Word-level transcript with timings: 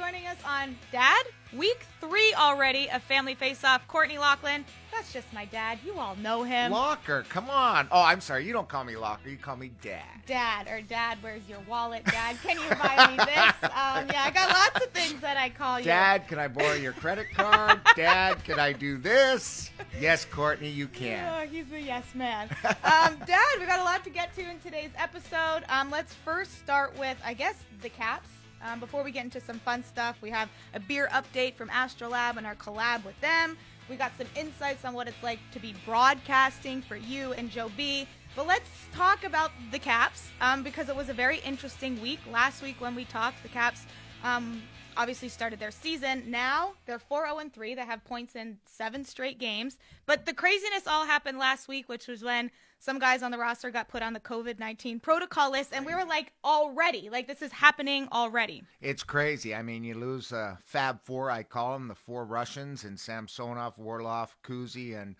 everybody. 0.00 0.24
Thanks 0.24 0.42
for 0.42 0.50
joining 0.52 0.66
us 0.66 0.70
on 0.70 0.76
Dad 0.92 1.24
Week 1.56 1.86
three 2.00 2.34
already 2.34 2.90
of 2.90 3.02
Family 3.02 3.34
Face 3.34 3.64
Off. 3.64 3.86
Courtney 3.88 4.18
Laughlin, 4.18 4.66
that's 4.92 5.14
just 5.14 5.32
my 5.32 5.46
dad. 5.46 5.78
You 5.82 5.98
all 5.98 6.14
know 6.16 6.42
him. 6.42 6.72
Locker, 6.72 7.24
come 7.30 7.48
on. 7.48 7.88
Oh, 7.90 8.02
I'm 8.02 8.20
sorry. 8.20 8.44
You 8.46 8.52
don't 8.52 8.68
call 8.68 8.84
me 8.84 8.96
Locker. 8.96 9.30
You 9.30 9.38
call 9.38 9.56
me 9.56 9.70
Dad. 9.80 10.02
Dad, 10.26 10.68
or 10.68 10.82
Dad, 10.82 11.16
where's 11.22 11.48
your 11.48 11.60
wallet? 11.66 12.04
Dad, 12.04 12.36
can 12.42 12.56
you 12.56 12.68
buy 12.76 13.10
me 13.10 13.16
this? 13.16 13.70
Um, 13.78 14.06
yeah, 14.08 14.24
I 14.24 14.30
got 14.32 14.50
lots 14.50 14.84
of 14.84 14.92
things 14.92 15.20
that 15.20 15.36
I 15.36 15.48
call 15.50 15.78
you. 15.78 15.86
Dad, 15.86 16.26
can 16.26 16.38
I 16.38 16.48
borrow 16.48 16.74
your 16.74 16.92
credit 16.92 17.28
card? 17.32 17.80
Dad, 17.96 18.42
can 18.44 18.58
I 18.58 18.72
do 18.72 18.98
this? 18.98 19.70
Yes, 20.00 20.24
Courtney, 20.24 20.68
you 20.68 20.88
can. 20.88 21.24
Oh, 21.32 21.46
he's 21.46 21.70
a 21.72 21.80
yes 21.80 22.04
man. 22.14 22.48
Um, 22.64 23.16
Dad, 23.26 23.40
we 23.58 23.66
got 23.66 23.80
a 23.80 23.84
lot 23.84 24.02
to 24.04 24.10
get 24.10 24.34
to 24.34 24.42
in 24.42 24.58
today's 24.60 24.90
episode. 24.96 25.62
Um, 25.68 25.90
let's 25.90 26.12
first 26.12 26.58
start 26.58 26.98
with, 26.98 27.16
I 27.24 27.34
guess, 27.34 27.54
the 27.82 27.88
Caps. 27.88 28.28
Um, 28.62 28.80
before 28.80 29.02
we 29.02 29.10
get 29.10 29.24
into 29.24 29.40
some 29.40 29.58
fun 29.60 29.82
stuff, 29.82 30.16
we 30.20 30.30
have 30.30 30.48
a 30.74 30.80
beer 30.80 31.08
update 31.12 31.54
from 31.54 31.68
Astrolab 31.68 32.36
and 32.36 32.46
our 32.46 32.56
collab 32.56 33.04
with 33.04 33.18
them. 33.20 33.56
We 33.88 33.96
got 33.96 34.12
some 34.18 34.26
insights 34.36 34.84
on 34.84 34.94
what 34.94 35.08
it's 35.08 35.22
like 35.22 35.38
to 35.52 35.60
be 35.60 35.74
broadcasting 35.86 36.82
for 36.82 36.96
you 36.96 37.32
and 37.34 37.50
Joe 37.50 37.70
B. 37.76 38.06
But 38.36 38.46
let's 38.46 38.68
talk 38.92 39.24
about 39.24 39.50
the 39.72 39.78
Caps 39.78 40.28
um, 40.40 40.62
because 40.62 40.88
it 40.88 40.96
was 40.96 41.08
a 41.08 41.14
very 41.14 41.38
interesting 41.38 42.00
week. 42.02 42.20
Last 42.30 42.62
week 42.62 42.80
when 42.80 42.94
we 42.94 43.04
talked, 43.04 43.42
the 43.42 43.48
Caps 43.48 43.86
um, 44.24 44.62
obviously 44.98 45.28
started 45.28 45.60
their 45.60 45.70
season. 45.70 46.24
Now 46.26 46.74
they're 46.84 46.98
4 46.98 47.26
0 47.26 47.50
3. 47.52 47.74
They 47.74 47.82
have 47.82 48.04
points 48.04 48.34
in 48.34 48.58
seven 48.64 49.04
straight 49.04 49.38
games. 49.38 49.78
But 50.04 50.26
the 50.26 50.34
craziness 50.34 50.86
all 50.86 51.06
happened 51.06 51.38
last 51.38 51.68
week, 51.68 51.88
which 51.88 52.08
was 52.08 52.22
when 52.22 52.50
some 52.80 52.98
guys 52.98 53.22
on 53.22 53.30
the 53.30 53.38
roster 53.38 53.70
got 53.70 53.88
put 53.88 54.02
on 54.02 54.12
the 54.12 54.20
COVID 54.20 54.58
19 54.58 55.00
protocol 55.00 55.52
list. 55.52 55.72
And 55.72 55.86
we 55.86 55.94
were 55.94 56.04
like, 56.04 56.32
already, 56.44 57.08
like 57.10 57.26
this 57.26 57.42
is 57.42 57.52
happening 57.52 58.08
already. 58.12 58.64
It's 58.80 59.04
crazy. 59.04 59.54
I 59.54 59.62
mean, 59.62 59.84
you 59.84 59.94
lose 59.94 60.32
uh, 60.32 60.56
Fab 60.64 61.00
Four, 61.02 61.30
I 61.30 61.44
call 61.44 61.72
them, 61.72 61.88
the 61.88 61.94
four 61.94 62.24
Russians, 62.24 62.84
and 62.84 62.98
Samsonov, 62.98 63.78
Orlov, 63.78 64.36
Kuzi, 64.42 65.00
and. 65.00 65.16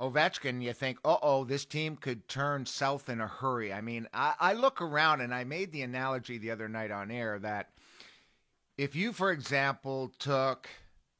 Ovechkin, 0.00 0.60
you 0.60 0.72
think, 0.72 0.98
uh 1.04 1.18
oh, 1.22 1.44
this 1.44 1.64
team 1.64 1.94
could 1.94 2.26
turn 2.26 2.66
south 2.66 3.08
in 3.08 3.20
a 3.20 3.28
hurry. 3.28 3.72
I 3.72 3.80
mean, 3.80 4.08
I, 4.12 4.34
I, 4.40 4.52
look 4.54 4.82
around 4.82 5.20
and 5.20 5.32
I 5.32 5.44
made 5.44 5.70
the 5.70 5.82
analogy 5.82 6.36
the 6.36 6.50
other 6.50 6.68
night 6.68 6.90
on 6.90 7.12
air 7.12 7.38
that 7.38 7.68
if 8.76 8.94
you, 8.96 9.12
for 9.12 9.30
example, 9.30 10.12
took 10.18 10.68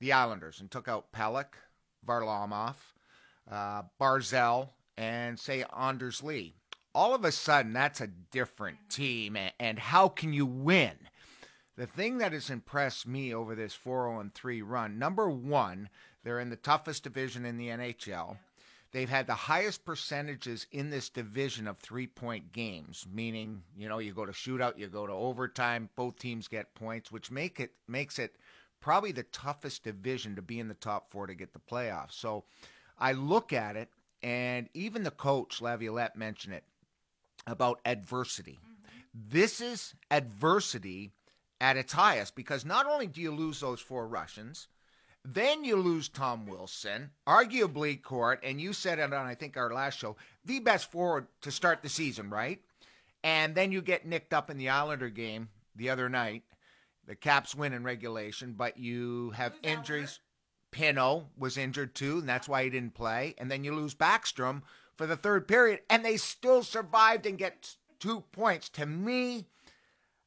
the 0.00 0.12
Islanders 0.12 0.60
and 0.60 0.70
took 0.70 0.88
out 0.88 1.12
Pelech, 1.12 1.55
Varlamov, 2.06 2.74
uh, 3.50 3.83
Barzal, 4.00 4.70
and 4.96 5.38
say 5.38 5.64
Anders 5.77 6.22
Lee, 6.22 6.55
all 6.94 7.14
of 7.14 7.24
a 7.24 7.33
sudden 7.33 7.72
that's 7.72 8.00
a 8.00 8.06
different 8.06 8.78
team. 8.88 9.36
And, 9.36 9.52
and 9.58 9.78
how 9.78 10.08
can 10.08 10.33
you 10.33 10.46
win? 10.46 10.92
The 11.77 11.86
thing 11.86 12.19
that 12.19 12.33
has 12.33 12.50
impressed 12.50 13.06
me 13.06 13.34
over 13.34 13.55
this 13.55 13.74
4 13.74 14.08
0 14.08 14.30
3 14.33 14.62
run, 14.62 14.98
number 14.98 15.28
one, 15.28 15.89
they're 16.22 16.41
in 16.41 16.50
the 16.50 16.56
toughest 16.56 17.02
division 17.02 17.44
in 17.44 17.56
the 17.56 17.68
NHL. 17.68 18.36
They've 18.94 19.10
had 19.10 19.26
the 19.26 19.34
highest 19.34 19.84
percentages 19.84 20.68
in 20.70 20.88
this 20.88 21.08
division 21.08 21.66
of 21.66 21.78
three 21.78 22.06
point 22.06 22.52
games, 22.52 23.04
meaning, 23.12 23.64
you 23.76 23.88
know, 23.88 23.98
you 23.98 24.12
go 24.12 24.24
to 24.24 24.30
shootout, 24.30 24.78
you 24.78 24.86
go 24.86 25.04
to 25.04 25.12
overtime, 25.12 25.90
both 25.96 26.16
teams 26.16 26.46
get 26.46 26.76
points, 26.76 27.10
which 27.10 27.28
make 27.28 27.58
it 27.58 27.72
makes 27.88 28.20
it 28.20 28.36
probably 28.80 29.10
the 29.10 29.24
toughest 29.24 29.82
division 29.82 30.36
to 30.36 30.42
be 30.42 30.60
in 30.60 30.68
the 30.68 30.74
top 30.74 31.10
four 31.10 31.27
to 31.27 31.34
get 31.34 31.52
the 31.52 31.58
playoffs. 31.58 32.12
So 32.12 32.44
I 32.96 33.14
look 33.14 33.52
at 33.52 33.74
it, 33.74 33.88
and 34.22 34.68
even 34.74 35.02
the 35.02 35.10
coach, 35.10 35.60
Laviolette, 35.60 36.14
mentioned 36.14 36.54
it 36.54 36.64
about 37.48 37.80
adversity. 37.84 38.60
Mm-hmm. 38.62 39.28
This 39.28 39.60
is 39.60 39.94
adversity 40.12 41.10
at 41.60 41.77
its 41.77 41.94
highest 41.94 42.36
because 42.36 42.64
not 42.64 42.86
only 42.86 43.08
do 43.08 43.20
you 43.20 43.33
lose 43.33 43.58
those 43.58 43.80
four 43.80 44.06
Russians, 44.06 44.68
then 45.24 45.64
you 45.64 45.77
lose 45.77 46.08
Tom 46.08 46.46
Wilson, 46.46 47.11
arguably 47.27 48.01
court, 48.01 48.40
and 48.42 48.61
you 48.61 48.73
said 48.73 48.98
it 48.98 49.12
on 49.12 49.27
I 49.27 49.35
think 49.35 49.57
our 49.57 49.73
last 49.73 49.98
show, 49.98 50.17
the 50.45 50.61
best 50.61 50.90
forward 50.90 51.27
to 51.40 51.51
start 51.51 51.83
the 51.83 51.89
season, 51.89 52.29
right? 52.30 52.61
And 53.23 53.55
then 53.55 53.73
you 53.73 53.80
get 53.80 54.07
nicked 54.07 54.34
up 54.34 54.51
in 54.51 54.58
the 54.58 54.68
Islander 54.68 55.08
game 55.08 55.48
the 55.74 55.89
other 55.89 56.08
night. 56.08 56.42
The 57.07 57.14
Caps 57.14 57.55
win 57.55 57.73
in 57.73 57.84
regulation, 57.84 58.55
but 58.57 58.79
you 58.79 59.30
have 59.30 59.55
injuries. 59.63 60.20
Pino 60.70 61.29
was 61.39 61.57
injured 61.57 61.95
too, 61.95 62.18
and 62.18 62.29
that's 62.29 62.48
why 62.48 62.64
he 62.64 62.70
didn't 62.70 62.95
play. 62.95 63.34
And 63.39 63.51
then 63.51 63.64
you 63.64 63.74
lose 63.74 63.95
Backstrom 63.95 64.63
for 64.96 65.07
the 65.07 65.17
third 65.17 65.48
period, 65.48 65.80
and 65.89 66.05
they 66.05 66.17
still 66.17 66.63
survived 66.63 67.27
and 67.27 67.39
get 67.39 67.77
two 67.98 68.24
points. 68.33 68.68
To 68.70 68.84
me, 68.84 69.46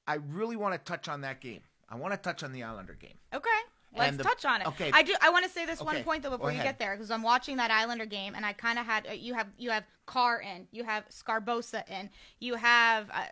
I 0.07 0.15
really 0.15 0.55
want 0.55 0.73
to 0.73 0.79
touch 0.91 1.07
on 1.07 1.21
that 1.21 1.41
game. 1.41 1.61
I 1.89 1.95
want 1.97 2.13
to 2.13 2.17
touch 2.17 2.43
on 2.43 2.51
the 2.51 2.63
Islander 2.63 2.97
game. 2.99 3.17
Okay. 3.33 3.49
Let's 3.95 4.17
the, 4.17 4.23
touch 4.23 4.45
on 4.45 4.61
it. 4.61 4.67
Okay. 4.67 4.91
I 4.93 5.03
do. 5.03 5.15
I 5.21 5.29
want 5.29 5.45
to 5.45 5.51
say 5.51 5.65
this 5.65 5.81
okay. 5.81 5.95
one 5.95 6.03
point 6.03 6.23
though 6.23 6.29
before 6.29 6.51
you 6.51 6.61
get 6.61 6.77
there 6.79 6.95
because 6.95 7.09
I'm 7.09 7.23
watching 7.23 7.57
that 7.57 7.71
Islander 7.71 8.05
game 8.05 8.35
and 8.35 8.45
I 8.45 8.53
kind 8.53 8.77
of 8.77 8.85
had 8.85 9.07
uh, 9.07 9.13
you 9.13 9.33
have 9.33 9.47
you 9.57 9.71
have 9.71 9.85
Carr 10.05 10.39
in, 10.41 10.67
you 10.71 10.83
have 10.83 11.05
Sgarbossa 11.09 11.89
in, 11.89 12.09
you 12.39 12.55
have 12.55 13.09
uh, 13.11 13.25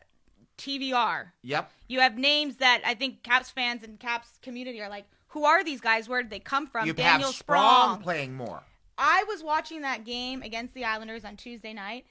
TVR. 0.58 1.28
Yep. 1.44 1.72
You 1.88 2.00
have 2.00 2.18
names 2.18 2.58
that 2.58 2.82
I 2.86 2.94
think 2.94 3.24
Caps 3.24 3.50
fans 3.50 3.84
and 3.84 4.00
Caps 4.00 4.40
community 4.42 4.82
are 4.82 4.90
like, 4.90 5.06
who 5.30 5.46
are 5.46 5.64
these 5.64 5.82
guys? 5.82 6.08
Where 6.08 6.22
did 6.22 6.32
they 6.32 6.40
come 6.40 6.68
from? 6.68 6.88
You 6.88 6.94
Daniel 6.94 7.30
have 7.30 7.36
Sprong 7.36 8.02
playing 8.02 8.34
more. 8.34 8.64
I 8.98 9.26
was 9.28 9.44
watching 9.44 9.82
that 9.82 10.06
game 10.06 10.42
against 10.42 10.74
the 10.74 10.86
Islanders 10.86 11.26
on 11.26 11.36
Tuesday 11.36 11.74
night, 11.74 12.06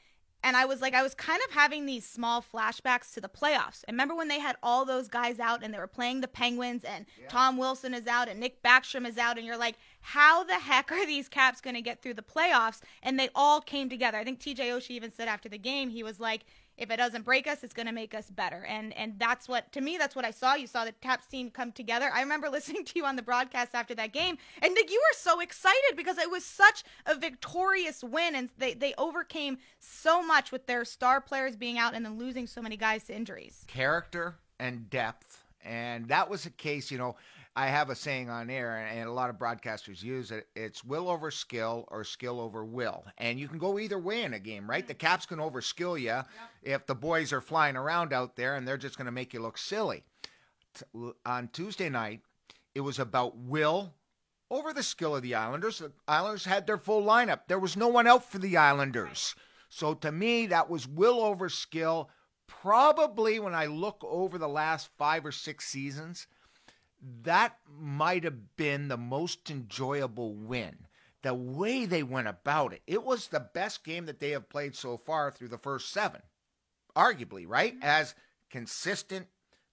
and 0.44 0.58
I 0.58 0.66
was 0.66 0.82
like, 0.82 0.94
I 0.94 1.02
was 1.02 1.14
kind 1.14 1.40
of 1.48 1.54
having 1.54 1.86
these 1.86 2.06
small 2.06 2.42
flashbacks 2.42 3.14
to 3.14 3.20
the 3.20 3.30
playoffs. 3.30 3.82
And 3.88 3.94
remember 3.94 4.14
when 4.14 4.28
they 4.28 4.38
had 4.38 4.56
all 4.62 4.84
those 4.84 5.08
guys 5.08 5.40
out 5.40 5.64
and 5.64 5.72
they 5.72 5.78
were 5.78 5.86
playing 5.86 6.20
the 6.20 6.28
Penguins, 6.28 6.84
and 6.84 7.06
yeah. 7.18 7.28
Tom 7.28 7.56
Wilson 7.56 7.94
is 7.94 8.06
out 8.06 8.28
and 8.28 8.38
Nick 8.38 8.62
Backstrom 8.62 9.08
is 9.08 9.16
out, 9.16 9.38
and 9.38 9.46
you're 9.46 9.56
like, 9.56 9.76
how 10.02 10.44
the 10.44 10.58
heck 10.58 10.92
are 10.92 11.06
these 11.06 11.30
Caps 11.30 11.62
going 11.62 11.74
to 11.74 11.82
get 11.82 12.02
through 12.02 12.14
the 12.14 12.22
playoffs? 12.22 12.80
And 13.02 13.18
they 13.18 13.30
all 13.34 13.62
came 13.62 13.88
together. 13.88 14.18
I 14.18 14.24
think 14.24 14.38
TJ 14.38 14.58
Oshie 14.58 14.90
even 14.90 15.10
said 15.10 15.28
after 15.28 15.48
the 15.48 15.58
game, 15.58 15.88
he 15.88 16.02
was 16.02 16.20
like, 16.20 16.44
if 16.76 16.90
it 16.90 16.96
doesn't 16.96 17.24
break 17.24 17.46
us, 17.46 17.62
it's 17.62 17.74
going 17.74 17.86
to 17.86 17.92
make 17.92 18.14
us 18.14 18.30
better. 18.30 18.64
And 18.68 18.92
and 18.94 19.18
that's 19.18 19.48
what 19.48 19.70
to 19.72 19.80
me 19.80 19.96
that's 19.98 20.16
what 20.16 20.24
I 20.24 20.30
saw. 20.30 20.54
You 20.54 20.66
saw 20.66 20.84
the 20.84 20.92
Caps 20.92 21.26
team 21.26 21.50
come 21.50 21.72
together. 21.72 22.10
I 22.12 22.20
remember 22.20 22.48
listening 22.50 22.84
to 22.84 22.92
you 22.96 23.04
on 23.04 23.16
the 23.16 23.22
broadcast 23.22 23.74
after 23.74 23.94
that 23.94 24.12
game, 24.12 24.38
and 24.62 24.74
Nick, 24.74 24.90
you 24.90 25.00
were 25.00 25.16
so 25.16 25.40
excited 25.40 25.96
because 25.96 26.18
it 26.18 26.30
was 26.30 26.44
such 26.44 26.84
a 27.06 27.14
victorious 27.14 28.02
win, 28.02 28.34
and 28.34 28.50
they 28.58 28.74
they 28.74 28.94
overcame 28.98 29.58
so 29.78 30.22
much 30.22 30.52
with 30.52 30.66
their 30.66 30.84
star 30.84 31.20
players 31.20 31.56
being 31.56 31.78
out 31.78 31.94
and 31.94 32.04
then 32.04 32.18
losing 32.18 32.46
so 32.46 32.60
many 32.60 32.76
guys 32.76 33.04
to 33.04 33.14
injuries. 33.14 33.64
Character 33.66 34.36
and 34.58 34.88
depth, 34.90 35.44
and 35.64 36.08
that 36.08 36.28
was 36.28 36.46
a 36.46 36.50
case. 36.50 36.90
You 36.90 36.98
know, 36.98 37.16
I 37.56 37.68
have 37.68 37.88
a 37.88 37.94
saying 37.94 38.30
on 38.30 38.50
air, 38.50 38.76
and 38.76 39.08
a 39.08 39.12
lot 39.12 39.30
of 39.30 39.36
broadcasters 39.36 40.02
use 40.02 40.32
it. 40.32 40.48
It's 40.56 40.82
will 40.82 41.08
over 41.08 41.30
skill 41.30 41.86
or 41.88 42.02
skill 42.02 42.40
over 42.40 42.64
will. 42.64 43.04
And 43.16 43.38
you 43.38 43.46
can 43.46 43.58
go 43.58 43.78
either 43.78 43.98
way 43.98 44.24
in 44.24 44.34
a 44.34 44.40
game, 44.40 44.68
right? 44.68 44.86
The 44.86 44.94
Caps 44.94 45.24
can 45.24 45.38
overskill 45.38 45.98
you 45.98 46.06
yep. 46.06 46.26
if 46.62 46.86
the 46.86 46.96
boys 46.96 47.32
are 47.32 47.40
flying 47.40 47.76
around 47.76 48.12
out 48.12 48.34
there 48.34 48.56
and 48.56 48.66
they're 48.66 48.76
just 48.76 48.96
going 48.96 49.06
to 49.06 49.12
make 49.12 49.32
you 49.32 49.40
look 49.40 49.56
silly. 49.56 50.02
On 51.24 51.48
Tuesday 51.52 51.88
night, 51.88 52.22
it 52.74 52.80
was 52.80 52.98
about 52.98 53.36
will 53.36 53.94
over 54.50 54.72
the 54.72 54.82
skill 54.82 55.14
of 55.14 55.22
the 55.22 55.36
Islanders. 55.36 55.78
The 55.78 55.92
Islanders 56.08 56.46
had 56.46 56.66
their 56.66 56.78
full 56.78 57.04
lineup, 57.04 57.42
there 57.46 57.60
was 57.60 57.76
no 57.76 57.86
one 57.86 58.08
out 58.08 58.24
for 58.24 58.38
the 58.38 58.56
Islanders. 58.56 59.36
So 59.68 59.94
to 59.94 60.10
me, 60.10 60.46
that 60.46 60.68
was 60.68 60.88
will 60.88 61.20
over 61.20 61.48
skill. 61.48 62.10
Probably 62.46 63.38
when 63.38 63.54
I 63.54 63.66
look 63.66 64.04
over 64.04 64.38
the 64.38 64.48
last 64.48 64.88
five 64.98 65.24
or 65.24 65.32
six 65.32 65.66
seasons, 65.66 66.26
that 67.22 67.58
might 67.78 68.24
have 68.24 68.56
been 68.56 68.88
the 68.88 68.96
most 68.96 69.50
enjoyable 69.50 70.34
win. 70.34 70.76
The 71.22 71.34
way 71.34 71.86
they 71.86 72.02
went 72.02 72.28
about 72.28 72.72
it, 72.72 72.82
it 72.86 73.02
was 73.02 73.28
the 73.28 73.40
best 73.40 73.84
game 73.84 74.06
that 74.06 74.20
they 74.20 74.30
have 74.30 74.48
played 74.48 74.74
so 74.74 74.96
far 74.98 75.30
through 75.30 75.48
the 75.48 75.58
first 75.58 75.90
seven, 75.90 76.22
arguably, 76.94 77.44
right? 77.48 77.74
Mm-hmm. 77.74 77.84
As 77.84 78.14
consistent, 78.50 79.26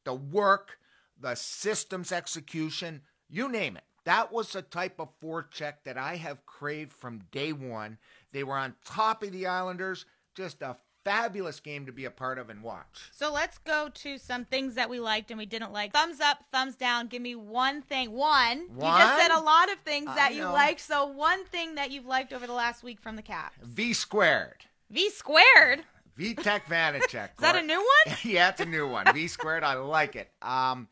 the 0.05 0.13
work, 0.13 0.79
the 1.19 1.35
systems 1.35 2.11
execution, 2.11 3.01
you 3.29 3.49
name 3.49 3.77
it. 3.77 3.83
That 4.05 4.31
was 4.31 4.51
the 4.51 4.61
type 4.61 4.99
of 4.99 5.19
forecheck 5.21 5.83
that 5.83 5.97
I 5.97 6.15
have 6.15 6.45
craved 6.45 6.93
from 6.93 7.25
day 7.31 7.53
one. 7.53 7.97
They 8.31 8.43
were 8.43 8.57
on 8.57 8.75
top 8.83 9.21
of 9.21 9.31
the 9.31 9.45
Islanders, 9.45 10.05
just 10.35 10.61
a 10.61 10.77
fabulous 11.03 11.59
game 11.59 11.86
to 11.86 11.92
be 11.92 12.06
a 12.06 12.12
part 12.12 12.38
of 12.38 12.50
and 12.50 12.62
watch. 12.63 13.09
So 13.12 13.31
let's 13.31 13.57
go 13.57 13.89
to 13.94 14.18
some 14.18 14.45
things 14.45 14.75
that 14.75 14.89
we 14.89 15.00
liked 15.00 15.31
and 15.31 15.38
we 15.38 15.45
didn't 15.45 15.71
like. 15.74 15.94
Thumbs 15.94 16.19
up, 16.19 16.39
thumbs 16.51 16.75
down. 16.75 17.07
Give 17.07 17.21
me 17.21 17.36
one 17.36 17.81
thing. 17.81 18.12
One. 18.12 18.68
one? 18.74 18.92
You 18.94 19.00
just 19.03 19.21
said 19.21 19.31
a 19.31 19.39
lot 19.42 19.71
of 19.71 19.80
things 19.80 20.07
I 20.09 20.15
that 20.15 20.31
know. 20.31 20.38
you 20.38 20.45
liked. 20.45 20.81
So 20.81 21.06
one 21.07 21.45
thing 21.45 21.75
that 21.75 21.92
you've 21.92 22.06
liked 22.06 22.33
over 22.33 22.48
the 22.48 22.53
last 22.53 22.83
week 22.83 23.00
from 23.00 23.15
the 23.15 23.21
Caps. 23.21 23.57
V 23.63 23.94
squared. 23.94 24.65
V 24.89 25.09
squared. 25.09 25.83
Vitek 26.19 26.63
Vanacek. 26.63 27.30
Is 27.33 27.39
that 27.39 27.56
a 27.56 27.62
new 27.62 27.77
one? 28.06 28.18
yeah, 28.24 28.50
it's 28.50 28.62
a 28.62 28.65
new 28.65 28.88
one. 28.88 29.06
V 29.13 29.27
squared. 29.27 29.63
I 29.63 29.75
like 29.75 30.15
it. 30.15 30.30
Um, 30.42 30.88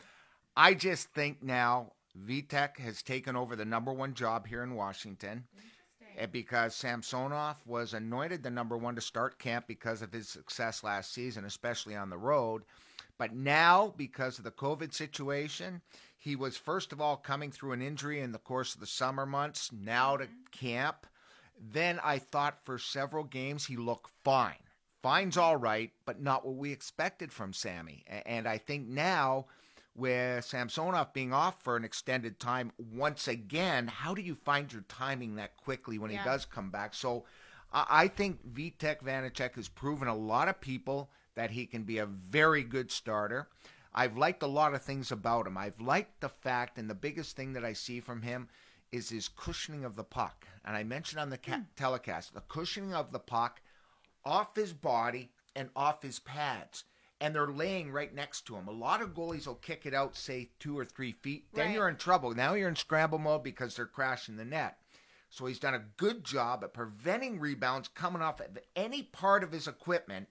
I 0.56 0.74
just 0.74 1.10
think 1.14 1.44
now 1.44 1.92
Vitek 2.26 2.78
has 2.80 3.04
taken 3.04 3.36
over 3.36 3.56
the 3.56 3.66
number 3.66 3.94
one 3.94 4.14
job 4.14 4.48
here 4.48 4.64
in 4.64 4.76
Washington 4.76 5.44
Eh, 6.20 6.26
because 6.26 6.76
Samsonov 6.76 7.56
was 7.66 7.94
anointed 7.94 8.44
the 8.44 8.50
number 8.50 8.78
one 8.78 8.94
to 8.96 9.02
start 9.02 9.40
camp 9.40 9.68
because 9.68 10.02
of 10.02 10.12
his 10.12 10.28
success 10.28 10.84
last 10.84 11.14
season, 11.14 11.46
especially 11.46 11.96
on 11.96 12.10
the 12.10 12.18
road. 12.18 12.64
But 13.18 13.34
now, 13.34 13.94
because 13.96 14.38
of 14.38 14.44
the 14.44 14.52
COVID 14.52 14.94
situation, 14.94 15.82
he 16.18 16.36
was 16.36 16.58
first 16.58 16.92
of 16.92 17.00
all 17.00 17.16
coming 17.16 17.52
through 17.52 17.72
an 17.72 17.82
injury 17.82 18.20
in 18.20 18.34
the 18.34 18.38
course 18.38 18.74
of 18.74 18.82
the 18.82 18.88
summer 18.88 19.26
months, 19.26 19.72
now 19.72 20.18
to 20.18 20.26
mm-hmm. 20.26 20.36
camp. 20.52 21.08
Then 21.58 22.00
I 22.04 22.20
thought 22.20 22.66
for 22.66 22.78
several 22.78 23.24
games 23.24 23.66
he 23.66 23.78
looked 23.78 24.12
fine. 24.24 24.64
Fine's 25.02 25.38
all 25.38 25.56
right, 25.56 25.92
but 26.06 26.22
not 26.22 26.46
what 26.46 26.56
we 26.56 26.74
expected 26.74 27.32
from 27.32 27.54
Sammy. 27.54 28.04
And 28.26 28.46
I 28.46 28.58
think 28.58 28.88
now, 28.88 29.46
with 30.00 30.46
Samsonov 30.46 31.14
being 31.14 31.34
off 31.34 31.62
for 31.62 31.76
an 31.76 31.84
extended 31.84 32.40
time 32.40 32.72
once 32.78 33.28
again, 33.28 33.88
how 33.88 34.16
do 34.16 34.22
you 34.22 34.36
find 34.36 34.72
your 34.72 34.84
timing 34.84 35.36
that 35.36 35.58
quickly 35.58 35.98
when 35.98 36.12
Yeah. 36.12 36.20
he 36.20 36.24
does 36.24 36.46
come 36.46 36.70
back? 36.72 36.94
So 36.94 37.26
I 37.72 37.86
I 37.90 38.08
think 38.08 38.44
Vitek 38.48 39.02
Vanacek 39.04 39.56
has 39.56 39.68
proven 39.68 40.08
a 40.08 40.16
lot 40.16 40.48
of 40.48 40.60
people 40.62 41.12
that 41.36 41.52
he 41.52 41.66
can 41.66 41.84
be 41.84 41.98
a 42.00 42.06
very 42.06 42.64
good 42.64 42.92
starter. 42.92 43.50
I've 43.94 44.18
liked 44.18 44.44
a 44.44 44.48
lot 44.48 44.74
of 44.74 44.82
things 44.82 45.12
about 45.12 45.48
him. 45.48 45.58
I've 45.58 45.80
liked 45.80 46.22
the 46.22 46.30
fact, 46.30 46.78
and 46.78 46.90
the 46.90 46.96
biggest 46.96 47.36
thing 47.36 47.54
that 47.54 47.66
I 47.66 47.74
see 47.74 48.00
from 48.00 48.22
him 48.22 48.48
is 48.92 49.10
his 49.10 49.28
cushioning 49.28 49.84
of 49.86 49.96
the 49.96 50.04
puck. 50.04 50.48
And 50.66 50.76
I 50.76 50.84
mentioned 50.84 51.20
on 51.20 51.30
the 51.30 51.38
ca- 51.38 51.58
hmm. 51.58 51.64
telecast 51.76 52.34
the 52.34 52.42
cushioning 52.42 52.94
of 52.94 53.12
the 53.12 53.20
puck 53.20 53.62
off 54.26 54.56
his 54.56 54.74
body 54.74 55.32
and 55.56 55.70
off 55.76 56.02
his 56.02 56.20
pads. 56.20 56.86
And 57.22 57.36
they're 57.36 57.48
laying 57.48 57.92
right 57.92 58.14
next 58.14 58.46
to 58.48 58.56
him. 58.56 58.68
A 58.68 58.72
lot 58.72 59.02
of 59.02 59.14
goalies 59.14 59.46
will 59.46 59.56
kick 59.56 59.86
it 59.86 59.94
out, 59.94 60.16
say 60.16 60.52
two 60.60 60.78
or 60.78 60.86
three 60.86 61.12
feet. 61.12 61.48
Then 61.54 61.68
Right. 61.68 61.76
you're 61.76 61.90
in 61.90 61.98
trouble. 61.98 62.34
Now 62.34 62.54
you're 62.54 62.70
in 62.70 62.78
scramble 62.78 63.20
mode 63.20 63.44
because 63.44 63.76
they're 63.76 63.86
crashing 63.86 64.38
the 64.38 64.46
net. 64.46 64.80
So 65.30 65.46
he's 65.46 65.60
done 65.60 65.76
a 65.76 65.86
good 65.98 66.24
job 66.24 66.64
at 66.64 66.74
preventing 66.74 67.40
rebounds 67.40 67.88
coming 67.90 68.22
off 68.22 68.40
of 68.40 68.58
any 68.76 69.04
part 69.04 69.44
of 69.44 69.52
his 69.52 69.68
equipment. 69.68 70.28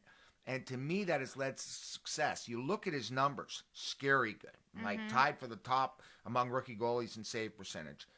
And 0.47 0.67
to 0.67 0.79
me, 0.79 1.05
that 1.05 1.21
has 1.21 1.37
led 1.37 1.59
to 1.59 1.63
success. 1.63 2.49
You 2.49 2.63
look 2.63 2.87
at 2.87 2.95
his 2.95 3.11
numbers, 3.11 3.65
scary 3.75 4.33
good. 4.33 4.51
Like 4.83 4.99
mm-hmm. 4.99 5.09
tied 5.09 5.39
for 5.39 5.47
the 5.47 5.57
top 5.57 6.03
among 6.25 6.51
rookie 6.51 6.77
goalies 6.77 7.17
in 7.17 7.25
save 7.25 7.57
percentage. 7.57 8.09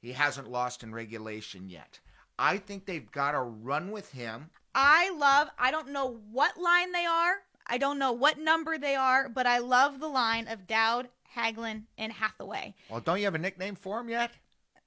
He 0.00 0.12
hasn't 0.12 0.50
lost 0.50 0.82
in 0.82 0.94
regulation 0.94 1.68
yet. 1.68 1.98
I 2.38 2.58
think 2.58 2.86
they've 2.86 3.10
got 3.10 3.32
to 3.32 3.40
run 3.40 3.90
with 3.90 4.10
him. 4.12 4.50
I 4.74 5.10
love, 5.10 5.48
I 5.58 5.70
don't 5.70 5.88
know 5.88 6.20
what 6.30 6.58
line 6.58 6.92
they 6.92 7.06
are. 7.06 7.36
I 7.66 7.78
don't 7.78 7.98
know 7.98 8.12
what 8.12 8.38
number 8.38 8.78
they 8.78 8.94
are, 8.94 9.28
but 9.28 9.46
I 9.46 9.58
love 9.58 10.00
the 10.00 10.08
line 10.08 10.48
of 10.48 10.66
Dowd, 10.66 11.08
Hagelin, 11.36 11.84
and 11.98 12.12
Hathaway. 12.12 12.74
Well, 12.90 13.00
don't 13.00 13.18
you 13.18 13.24
have 13.24 13.34
a 13.34 13.38
nickname 13.38 13.74
for 13.74 14.00
him 14.00 14.08
yet? 14.08 14.30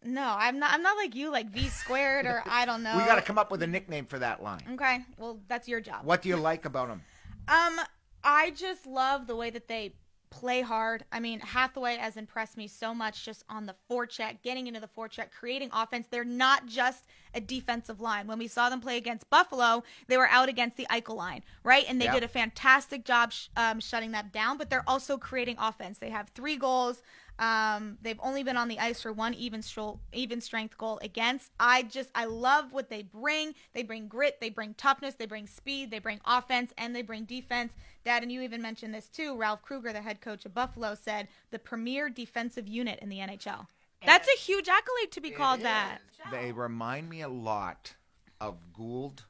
No, 0.04 0.34
I'm 0.38 0.60
not 0.60 0.74
I'm 0.74 0.82
not 0.82 0.96
like 0.96 1.14
you, 1.14 1.30
like 1.30 1.50
V 1.50 1.68
squared 1.68 2.26
or 2.26 2.42
I 2.46 2.66
don't 2.66 2.84
know. 2.84 2.96
We 2.98 3.04
got 3.04 3.16
to 3.16 3.22
come 3.22 3.38
up 3.38 3.52
with 3.52 3.62
a 3.64 3.68
nickname 3.68 4.06
for 4.06 4.18
that 4.20 4.42
line. 4.42 4.64
Okay. 4.74 5.00
Well, 5.18 5.40
that's 5.48 5.68
your 5.68 5.82
job. 5.82 6.06
What 6.06 6.22
do 6.22 6.30
you 6.30 6.38
like 6.38 6.66
about 6.66 6.90
him? 6.90 7.02
Um, 7.48 7.80
I 8.24 8.52
just 8.52 8.86
love 8.86 9.28
the 9.28 9.36
way 9.36 9.50
that 9.50 9.68
they 9.68 9.94
play 10.32 10.62
hard. 10.62 11.04
I 11.12 11.20
mean, 11.20 11.40
Hathaway 11.40 11.98
has 11.98 12.16
impressed 12.18 12.56
me 12.58 12.68
so 12.68 12.94
much 12.94 13.26
just 13.26 13.44
on 13.50 13.66
the 13.66 13.76
forecheck, 13.90 14.42
getting 14.44 14.68
into 14.68 14.80
the 14.80 14.88
forecheck, 14.88 15.32
creating 15.32 15.70
offense. 15.74 16.08
They're 16.10 16.24
not 16.24 16.66
just 16.68 17.06
a 17.34 17.42
defensive 17.42 18.00
line. 18.00 18.28
When 18.28 18.38
we 18.40 18.48
saw 18.48 18.70
them 18.70 18.82
play 18.82 18.98
against 18.98 19.30
Buffalo, 19.30 19.84
they 20.08 20.18
were 20.18 20.28
out 20.30 20.50
against 20.50 20.78
the 20.78 20.88
Eichel 20.90 21.16
line, 21.16 21.44
right? 21.64 21.86
And 21.88 22.00
they 22.00 22.06
Yep. 22.06 22.14
did 22.14 22.24
a 22.24 22.28
fantastic 22.28 23.06
job 23.06 23.32
sh- 23.32 23.48
um, 23.56 23.80
shutting 23.80 24.12
that 24.12 24.32
down. 24.32 24.58
But 24.58 24.70
they're 24.70 24.88
also 24.88 25.18
creating 25.18 25.58
offense. 25.60 25.98
They 26.00 26.10
have 26.12 26.30
three 26.30 26.58
goals. 26.58 27.02
Um, 27.40 27.98
they've 28.02 28.20
only 28.22 28.44
been 28.44 28.58
on 28.58 28.68
the 28.68 28.80
ice 28.80 29.02
for 29.02 29.14
one 29.14 29.34
even 29.34 29.62
stro- 29.62 30.00
even 30.12 30.42
strength 30.42 30.78
goal 30.78 31.00
against. 31.02 31.52
I 31.60 31.84
just 31.84 32.10
I 32.14 32.26
love 32.26 32.74
what 32.74 32.90
they 32.90 33.02
bring. 33.02 33.56
They 33.74 33.84
bring 33.84 34.08
grit, 34.10 34.40
they 34.42 34.50
bring 34.50 34.74
toughness, 34.74 35.16
they 35.16 35.26
bring 35.26 35.48
speed, 35.48 35.90
they 35.90 36.00
bring 36.00 36.20
offense, 36.26 36.74
and 36.78 36.94
they 36.94 37.02
bring 37.02 37.24
defense. 37.24 37.74
Dad, 38.04 38.24
and 38.24 38.32
you 38.32 38.42
even 38.42 38.62
mentioned 38.62 38.94
this 38.94 39.08
too. 39.08 39.38
Ralph 39.38 39.62
Krueger, 39.62 39.94
the 39.94 40.02
head 40.02 40.20
coach 40.20 40.46
of 40.46 40.54
Buffalo, 40.54 40.96
said 40.96 41.30
the 41.52 41.60
premier 41.60 42.10
defensive 42.10 42.68
unit 42.68 43.00
in 43.02 43.08
the 43.10 43.20
NHL. 43.20 43.68
That's 44.06 44.28
a 44.28 44.38
huge 44.38 44.68
accolade 44.68 45.12
to 45.12 45.22
be 45.22 45.30
called 45.32 45.62
that. 45.62 46.00
They 46.32 46.52
remind 46.52 47.10
me 47.10 47.22
a 47.22 47.30
lot 47.30 47.96
of 48.42 48.58
Gould, 48.74 49.26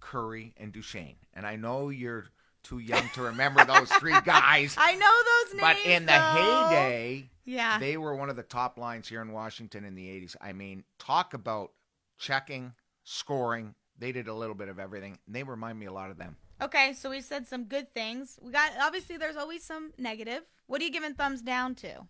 Curry, 0.00 0.54
and 0.56 0.72
Duchesne. 0.72 1.16
And 1.34 1.46
I 1.46 1.56
know 1.56 1.88
you're 1.90 2.26
too 2.64 2.78
young 2.78 3.08
to 3.14 3.22
remember 3.22 3.64
those 3.64 3.90
three 3.92 4.18
guys. 4.24 4.74
I 4.76 4.94
know 4.96 5.06
those 5.06 5.54
names. 5.54 5.62
But 5.62 5.90
in 5.90 6.06
the 6.06 6.12
though. 6.12 6.68
heyday, 6.68 7.30
yeah, 7.44 7.78
they 7.78 7.96
were 7.96 8.16
one 8.16 8.30
of 8.30 8.36
the 8.36 8.42
top 8.42 8.78
lines 8.78 9.08
here 9.08 9.22
in 9.22 9.32
Washington 9.32 9.84
in 9.84 9.94
the 9.94 10.06
80s. 10.06 10.36
I 10.40 10.52
mean, 10.52 10.84
talk 10.98 11.34
about 11.34 11.70
checking, 12.18 12.72
scoring. 13.04 13.74
They 13.98 14.10
did 14.10 14.26
a 14.28 14.34
little 14.34 14.56
bit 14.56 14.68
of 14.68 14.78
everything. 14.78 15.18
They 15.28 15.42
remind 15.44 15.78
me 15.78 15.86
a 15.86 15.92
lot 15.92 16.10
of 16.10 16.18
them. 16.18 16.36
Okay, 16.60 16.92
so 16.94 17.10
we 17.10 17.20
said 17.20 17.46
some 17.46 17.64
good 17.64 17.92
things. 17.94 18.38
We 18.40 18.50
got 18.50 18.72
obviously 18.80 19.16
there's 19.16 19.36
always 19.36 19.62
some 19.62 19.92
negative. 19.98 20.42
What 20.66 20.80
are 20.80 20.84
you 20.84 20.90
giving 20.90 21.14
thumbs 21.14 21.42
down 21.42 21.74
to? 21.76 22.06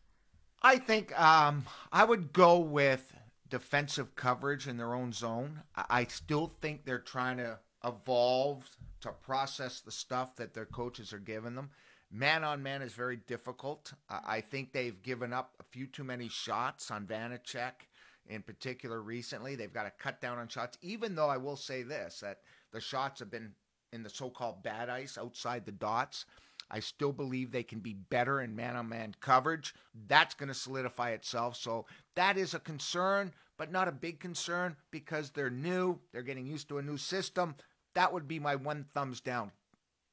I 0.63 0.79
think 0.79 1.19
um, 1.21 1.67
I 1.93 2.05
would 2.05 2.33
go 2.33 2.59
with 2.59 3.15
defensive 3.51 4.15
coverage 4.17 4.67
in 4.67 4.77
their 4.77 4.95
own 4.95 5.13
zone. 5.13 5.61
I, 5.77 5.85
I 5.91 6.05
still 6.05 6.53
think 6.61 6.85
they're 6.85 6.99
trying 6.99 7.39
to 7.39 7.59
evolve 7.85 8.69
to 9.05 9.13
process 9.13 9.81
the 9.81 9.91
stuff 9.91 10.37
that 10.37 10.55
their 10.55 10.67
coaches 10.67 11.13
are 11.13 11.19
giving 11.19 11.55
them. 11.55 11.71
Man 12.11 12.45
on 12.45 12.63
man 12.63 12.83
is 12.83 12.93
very 12.93 13.17
difficult. 13.17 13.93
I 14.09 14.21
I 14.37 14.41
think 14.41 14.73
they've 14.73 15.03
given 15.03 15.33
up 15.33 15.55
a 15.61 15.65
few 15.65 15.87
too 15.87 16.05
many 16.05 16.29
shots 16.29 16.91
on 16.91 17.07
Vanacek 17.07 17.89
in 18.29 18.43
particular 18.43 19.01
recently. 19.03 19.55
They've 19.55 19.73
got 19.73 19.85
to 19.85 19.93
cut 20.03 20.21
down 20.21 20.39
on 20.39 20.49
shots, 20.49 20.79
even 20.83 21.15
though 21.15 21.29
I 21.29 21.37
will 21.37 21.57
say 21.57 21.83
this 21.83 22.21
that 22.21 22.39
the 22.73 22.81
shots 22.81 23.21
have 23.21 23.31
been 23.31 23.53
in 23.93 24.03
the 24.03 24.11
so 24.11 24.31
called 24.31 24.63
bad 24.63 24.89
ice 24.89 25.19
outside 25.19 25.65
the 25.65 25.73
dots. 25.73 26.25
I 26.71 26.81
still 26.81 27.13
believe 27.13 27.51
they 27.51 27.63
can 27.63 27.81
be 27.81 27.93
better 27.93 28.41
in 28.41 28.57
man 28.57 28.77
on 28.77 28.89
man 28.89 29.15
coverage. 29.21 29.75
That's 30.09 30.35
going 30.35 30.49
to 30.49 30.55
solidify 30.55 31.11
itself. 31.11 31.57
So 31.57 31.87
that 32.17 32.39
is 32.39 32.55
a 32.55 32.59
concern, 32.59 33.33
but 33.59 33.71
not 33.71 33.87
a 33.87 33.93
big 33.93 34.19
concern 34.19 34.77
because 34.91 35.31
they're 35.31 35.51
new. 35.51 36.01
They're 36.13 36.23
getting 36.23 36.47
used 36.47 36.69
to 36.69 36.79
a 36.79 36.83
new 36.83 36.97
system. 36.97 37.55
That 37.95 38.13
would 38.13 38.27
be 38.29 38.39
my 38.39 38.57
one 38.57 38.87
thumbs 38.95 39.21
down. 39.21 39.53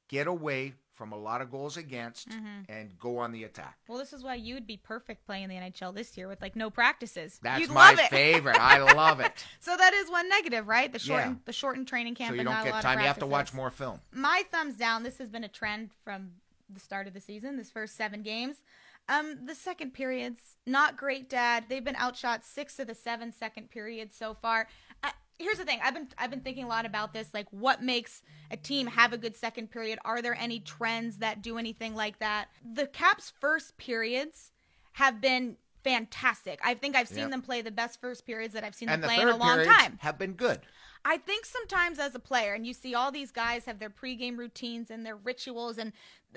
Get 0.09 0.27
away 0.27 0.73
from 0.93 1.13
a 1.13 1.17
lot 1.17 1.41
of 1.41 1.49
goals 1.49 1.77
against 1.77 2.27
and 2.69 2.99
go 2.99 3.17
on 3.17 3.31
the 3.31 3.43
attack. 3.45 3.77
Well, 3.87 3.97
this 3.97 4.13
is 4.13 4.23
why 4.23 4.35
you 4.35 4.53
would 4.53 4.67
be 4.67 4.77
perfect 4.77 5.25
playing 5.25 5.47
the 5.47 5.55
NHL 5.55 5.95
this 5.95 6.15
year 6.15 6.27
with 6.27 6.41
like 6.41 6.55
no 6.55 6.69
practices. 6.69 7.39
That's 7.41 7.61
You'd 7.61 7.71
my 7.71 7.91
love 7.91 7.99
it. 7.99 8.09
favorite. 8.09 8.57
I 8.59 8.77
love 8.93 9.19
it. 9.19 9.31
So 9.61 9.75
that 9.75 9.93
is 9.93 10.11
one 10.11 10.29
negative, 10.29 10.67
right? 10.67 10.91
The 10.91 10.99
shortened 10.99 11.37
Yeah. 11.37 11.41
the 11.45 11.53
shortened 11.53 11.87
training 11.87 12.15
camp 12.15 12.31
so 12.31 12.33
you 12.35 12.41
and 12.41 12.49
don't 12.49 12.63
get 12.63 12.81
time. 12.83 12.99
You 12.99 13.05
have 13.07 13.19
to 13.19 13.25
watch 13.25 13.53
more 13.53 13.71
film. 13.71 13.99
My 14.11 14.43
thumbs 14.51 14.75
down. 14.75 15.01
This 15.03 15.17
has 15.17 15.29
been 15.29 15.43
a 15.43 15.49
trend 15.49 15.89
from 16.03 16.31
the 16.69 16.79
start 16.79 17.07
of 17.07 17.13
the 17.13 17.21
season. 17.21 17.57
This 17.57 17.71
first 17.71 17.95
seven 17.95 18.21
games. 18.21 18.57
Um, 19.09 19.45
the 19.47 19.55
second 19.55 19.93
periods 19.95 20.39
not 20.67 20.95
great, 20.95 21.27
Dad. 21.27 21.65
They've 21.67 21.83
been 21.83 21.95
outshot 21.95 22.43
six 22.45 22.77
of 22.79 22.85
the 22.87 22.93
seven 22.95 23.31
second 23.31 23.71
periods 23.71 24.15
so 24.15 24.35
far. 24.35 24.67
Here's 25.41 25.57
the 25.57 25.65
thing. 25.65 25.79
I've 25.83 25.93
been 25.93 26.07
I've 26.17 26.29
been 26.29 26.41
thinking 26.41 26.63
a 26.63 26.67
lot 26.67 26.85
about 26.85 27.13
this. 27.13 27.33
Like, 27.33 27.47
what 27.51 27.81
makes 27.81 28.21
a 28.51 28.57
team 28.57 28.87
have 28.87 29.13
a 29.13 29.17
good 29.17 29.35
second 29.35 29.71
period? 29.71 29.99
Are 30.05 30.21
there 30.21 30.35
any 30.35 30.59
trends 30.59 31.17
that 31.17 31.41
do 31.41 31.57
anything 31.57 31.95
like 31.95 32.19
that? 32.19 32.49
The 32.73 32.87
Caps' 32.87 33.33
first 33.39 33.77
periods 33.77 34.51
have 34.93 35.21
been 35.21 35.57
fantastic. 35.83 36.59
I 36.63 36.73
think 36.73 36.95
I've 36.95 37.07
seen 37.07 37.19
Yep. 37.19 37.31
them 37.31 37.41
play 37.41 37.61
the 37.61 37.71
best 37.71 37.99
first 38.01 38.25
periods 38.25 38.53
that 38.53 38.63
I've 38.63 38.75
seen 38.75 38.89
And 38.89 39.01
them 39.03 39.09
the 39.09 39.15
play 39.15 39.21
in 39.21 39.29
a 39.29 39.37
long 39.37 39.63
time. 39.65 39.97
have 40.01 40.17
been 40.17 40.33
good. 40.33 40.61
I 41.03 41.17
think 41.17 41.45
sometimes 41.45 41.97
as 41.97 42.13
a 42.13 42.19
player, 42.19 42.53
and 42.53 42.65
you 42.67 42.73
see 42.73 42.93
all 42.93 43.11
these 43.11 43.31
guys 43.31 43.65
have 43.65 43.79
their 43.79 43.89
pregame 43.89 44.37
routines 44.37 44.91
and 44.91 45.03
their 45.03 45.15
rituals, 45.15 45.79
and 45.79 45.93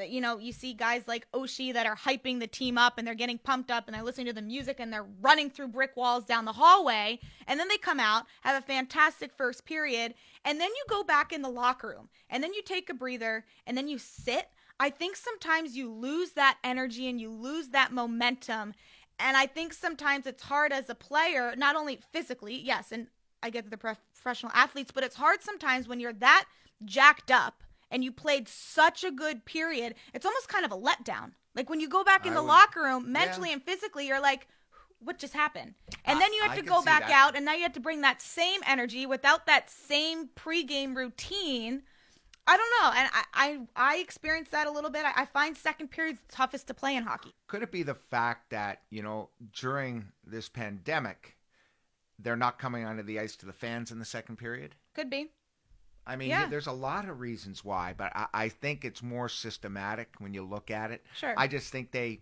you 0.09 0.23
know 0.23 0.39
you 0.39 0.53
see 0.53 0.73
guys 0.73 1.07
like 1.07 1.31
Oshie 1.33 1.73
that 1.75 1.85
are 1.87 1.95
hyping 1.97 2.41
the 2.41 2.47
team 2.47 2.79
up 2.79 2.97
and 2.97 3.07
they're 3.07 3.15
getting 3.15 3.37
pumped 3.39 3.71
up 3.71 3.87
and 3.87 3.95
they're 3.95 4.03
listening 4.03 4.27
to 4.27 4.33
the 4.33 4.41
music 4.43 4.81
and 4.81 4.91
they're 4.93 5.07
running 5.21 5.51
through 5.51 5.69
brick 5.69 5.93
walls 5.97 6.25
down 6.25 6.47
the 6.47 6.53
hallway, 6.53 7.21
and 7.47 7.61
then 7.61 7.69
they 7.69 7.77
come 7.77 8.01
out 8.01 8.25
have 8.41 8.61
a 8.63 8.67
fantastic 8.67 9.33
first 9.37 9.67
period, 9.67 10.15
and 10.47 10.59
then 10.59 10.71
you 10.71 10.85
go 10.89 11.05
back 11.05 11.31
in 11.33 11.43
the 11.43 11.51
locker 11.51 11.89
room 11.89 12.09
and 12.31 12.43
then 12.43 12.55
you 12.55 12.63
take 12.63 12.89
a 12.89 12.95
breather 12.95 13.45
and 13.67 13.77
then 13.77 13.87
you 13.87 13.99
sit. 13.99 14.49
I 14.81 14.91
think 14.91 15.15
sometimes 15.15 15.77
you 15.77 15.89
lose 15.93 16.33
that 16.33 16.59
energy 16.65 17.07
and 17.09 17.21
you 17.21 17.31
lose 17.31 17.69
that 17.69 17.93
momentum. 17.93 18.75
And 19.19 19.37
I 19.37 19.47
think 19.47 19.73
sometimes 19.73 20.27
it's 20.27 20.43
hard 20.43 20.73
as 20.73 20.91
a 20.91 20.95
player, 20.95 21.55
not 21.57 21.77
only 21.77 22.01
physically, 22.13 22.57
yes, 22.61 22.91
and 22.93 23.07
I 23.43 23.51
get 23.51 23.71
the 23.71 23.77
professional 23.77 24.51
athletes, 24.55 24.91
but 24.93 25.05
it's 25.05 25.17
hard 25.17 25.43
sometimes 25.43 25.87
when 25.87 26.01
you're 26.01 26.13
that 26.15 26.47
jacked 26.85 27.31
up 27.31 27.63
and 27.91 28.03
you 28.03 28.11
played 28.11 28.49
such 28.49 29.05
a 29.05 29.11
good 29.11 29.45
period. 29.45 29.95
It's 30.13 30.27
almost 30.27 30.49
kind 30.49 30.65
of 30.65 30.73
a 30.73 30.77
letdown. 30.77 31.33
Like 31.55 31.71
when 31.71 31.79
you 31.81 31.89
go 31.89 32.03
back 32.03 32.27
in 32.27 32.33
I 32.33 32.37
the 32.37 32.43
would- 32.43 32.49
locker 32.49 32.83
room, 32.83 33.13
mentally 33.13 33.53
and 33.53 33.63
physically, 33.63 34.07
you're 34.09 34.21
like, 34.21 34.49
what 34.99 35.19
just 35.19 35.35
happened? 35.35 35.75
And 36.05 36.17
I- 36.17 36.21
then 36.21 36.33
you 36.33 36.43
have 36.43 36.53
I 36.53 36.57
to 36.57 36.63
go 36.63 36.83
back 36.83 37.03
that. 37.03 37.11
out, 37.13 37.37
and 37.37 37.45
now 37.45 37.53
you 37.53 37.63
have 37.63 37.75
to 37.75 37.81
bring 37.81 38.01
that 38.01 38.21
same 38.23 38.61
energy 38.67 39.07
without 39.07 39.47
that 39.47 39.71
same 39.71 40.29
pregame 40.35 40.97
routine. 40.97 41.83
I 42.47 42.57
don't 42.57 42.71
know, 42.83 43.01
and 43.01 43.09
I 43.13 43.25
I, 43.77 43.95
I 43.95 43.97
experienced 43.99 44.53
that 44.53 44.67
a 44.67 44.71
little 44.71 44.91
bit. 44.91 45.05
I, 45.05 45.23
I 45.23 45.25
find 45.25 45.57
second 45.57 45.89
periods 45.91 46.21
the 46.29 46.35
toughest 46.35 46.67
to 46.69 46.75
play 46.75 46.95
in 46.97 47.05
hockey. 47.05 47.33
Could 47.47 47.63
it 47.63 47.73
be 47.73 47.83
the 47.83 47.95
fact 47.95 48.51
that, 48.51 48.83
you 48.91 49.03
know, 49.03 49.31
during 49.53 50.07
this 50.27 50.49
pandemic, 50.49 51.37
they're 52.19 52.37
not 52.37 52.59
coming 52.59 52.85
onto 52.85 53.03
the 53.03 53.19
ice 53.19 53.37
to 53.37 53.47
the 53.47 53.53
fans 53.53 53.91
in 53.91 53.99
the 53.99 54.05
second 54.05 54.37
period? 54.37 54.75
Could 54.95 55.09
be. 55.11 55.31
I 56.07 56.17
mean, 56.17 56.29
Yeah. 56.29 56.47
there's 56.49 56.67
a 56.67 56.73
lot 56.73 57.09
of 57.09 57.21
reasons 57.21 57.65
why, 57.65 57.95
but 57.97 58.13
I, 58.15 58.27
I 58.35 58.49
think 58.51 58.85
it's 58.85 59.03
more 59.03 59.29
systematic 59.31 60.15
when 60.19 60.35
you 60.35 60.43
look 60.45 60.71
at 60.71 60.91
it. 60.91 61.03
Sure. 61.17 61.33
I 61.39 61.47
just 61.49 61.73
think 61.73 61.93
they 61.93 62.21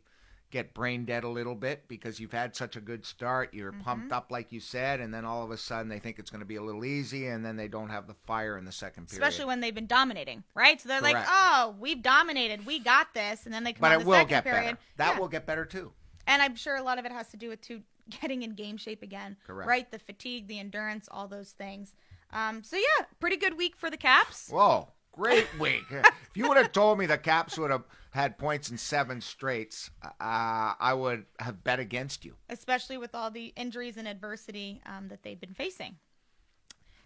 get 0.53 0.73
brain 0.75 1.05
dead 1.05 1.25
a 1.25 1.29
little 1.29 1.57
bit 1.57 1.89
because 1.89 2.21
you've 2.21 2.31
had 2.33 2.55
such 2.55 2.77
a 2.77 2.81
good 2.81 3.05
start. 3.05 3.53
You're 3.53 3.73
Mm-hmm. 3.73 3.81
pumped 3.83 4.13
up, 4.13 4.31
like 4.31 4.53
you 4.53 4.61
said, 4.61 5.01
and 5.01 5.13
then 5.13 5.25
all 5.25 5.43
of 5.43 5.51
a 5.51 5.57
sudden 5.57 5.89
they 5.89 5.99
think 5.99 6.19
it's 6.21 6.31
going 6.31 6.41
to 6.43 6.47
be 6.47 6.57
a 6.57 6.63
little 6.63 6.85
easy, 6.85 7.27
and 7.27 7.45
then 7.45 7.57
they 7.57 7.67
don't 7.69 7.89
have 7.89 8.07
the 8.07 8.15
fire 8.27 8.57
in 8.59 8.65
the 8.65 8.71
second 8.73 9.09
period. 9.09 9.23
Especially 9.23 9.47
when 9.47 9.59
they've 9.61 9.75
been 9.75 9.87
dominating, 9.87 10.45
right? 10.55 10.81
So 10.81 10.89
they're 10.89 11.01
like, 11.01 11.17
"Oh, 11.27 11.75
we've 11.81 12.03
dominated. 12.03 12.65
We 12.67 12.79
got 12.79 13.15
this." 13.15 13.47
And 13.47 13.53
then 13.55 13.65
they 13.65 13.73
come 13.73 13.81
but 13.81 13.93
it 13.93 14.01
the 14.01 14.05
will 14.07 14.15
second 14.15 14.29
get 14.29 14.45
period. 14.45 14.63
better. 14.65 14.79
That 14.99 15.15
Yeah. 15.15 15.19
will 15.19 15.29
get 15.29 15.47
better 15.47 15.65
too. 15.65 15.93
And 16.29 16.41
I'm 16.43 16.55
sure 16.55 16.77
a 16.77 16.83
lot 16.83 16.99
of 17.01 17.05
it 17.07 17.11
has 17.13 17.29
to 17.31 17.37
do 17.37 17.49
with 17.49 17.61
too 17.63 17.83
getting 18.21 18.43
in 18.43 18.55
game 18.55 18.77
shape 18.77 19.03
again. 19.03 19.37
Correct. 19.47 19.67
Right? 19.69 19.91
The 19.91 19.99
fatigue, 19.99 20.47
the 20.49 20.59
endurance, 20.59 21.09
all 21.11 21.27
those 21.29 21.53
things. 21.53 21.95
Um, 22.33 22.63
so 22.63 22.77
yeah, 22.77 23.07
pretty 23.21 23.37
good 23.37 23.57
week 23.57 23.75
for 23.77 23.91
the 23.91 23.97
Caps. 23.97 24.49
Whoa, 24.51 24.89
great 25.13 25.47
week. 25.59 25.85
if 25.91 26.07
you 26.35 26.49
would 26.49 26.57
have 26.59 26.73
told 26.73 26.99
me 26.99 27.07
the 27.07 27.17
Caps 27.19 27.57
would 27.59 27.71
have 27.71 27.85
had 28.12 28.38
points 28.38 28.71
in 28.71 28.78
seven 28.78 29.21
straights, 29.21 29.90
uh, 30.02 30.11
I 30.21 30.95
would 30.95 31.25
have 31.38 31.64
bet 31.64 31.81
against 31.81 32.25
you. 32.25 32.37
especially 32.49 32.99
with 32.99 33.14
all 33.14 33.31
the 33.31 33.52
injuries 33.57 33.97
and 33.97 34.07
adversity 34.07 34.81
um, 34.87 35.09
that 35.09 35.23
they've 35.23 35.40
been 35.40 35.54
facing. 35.54 35.97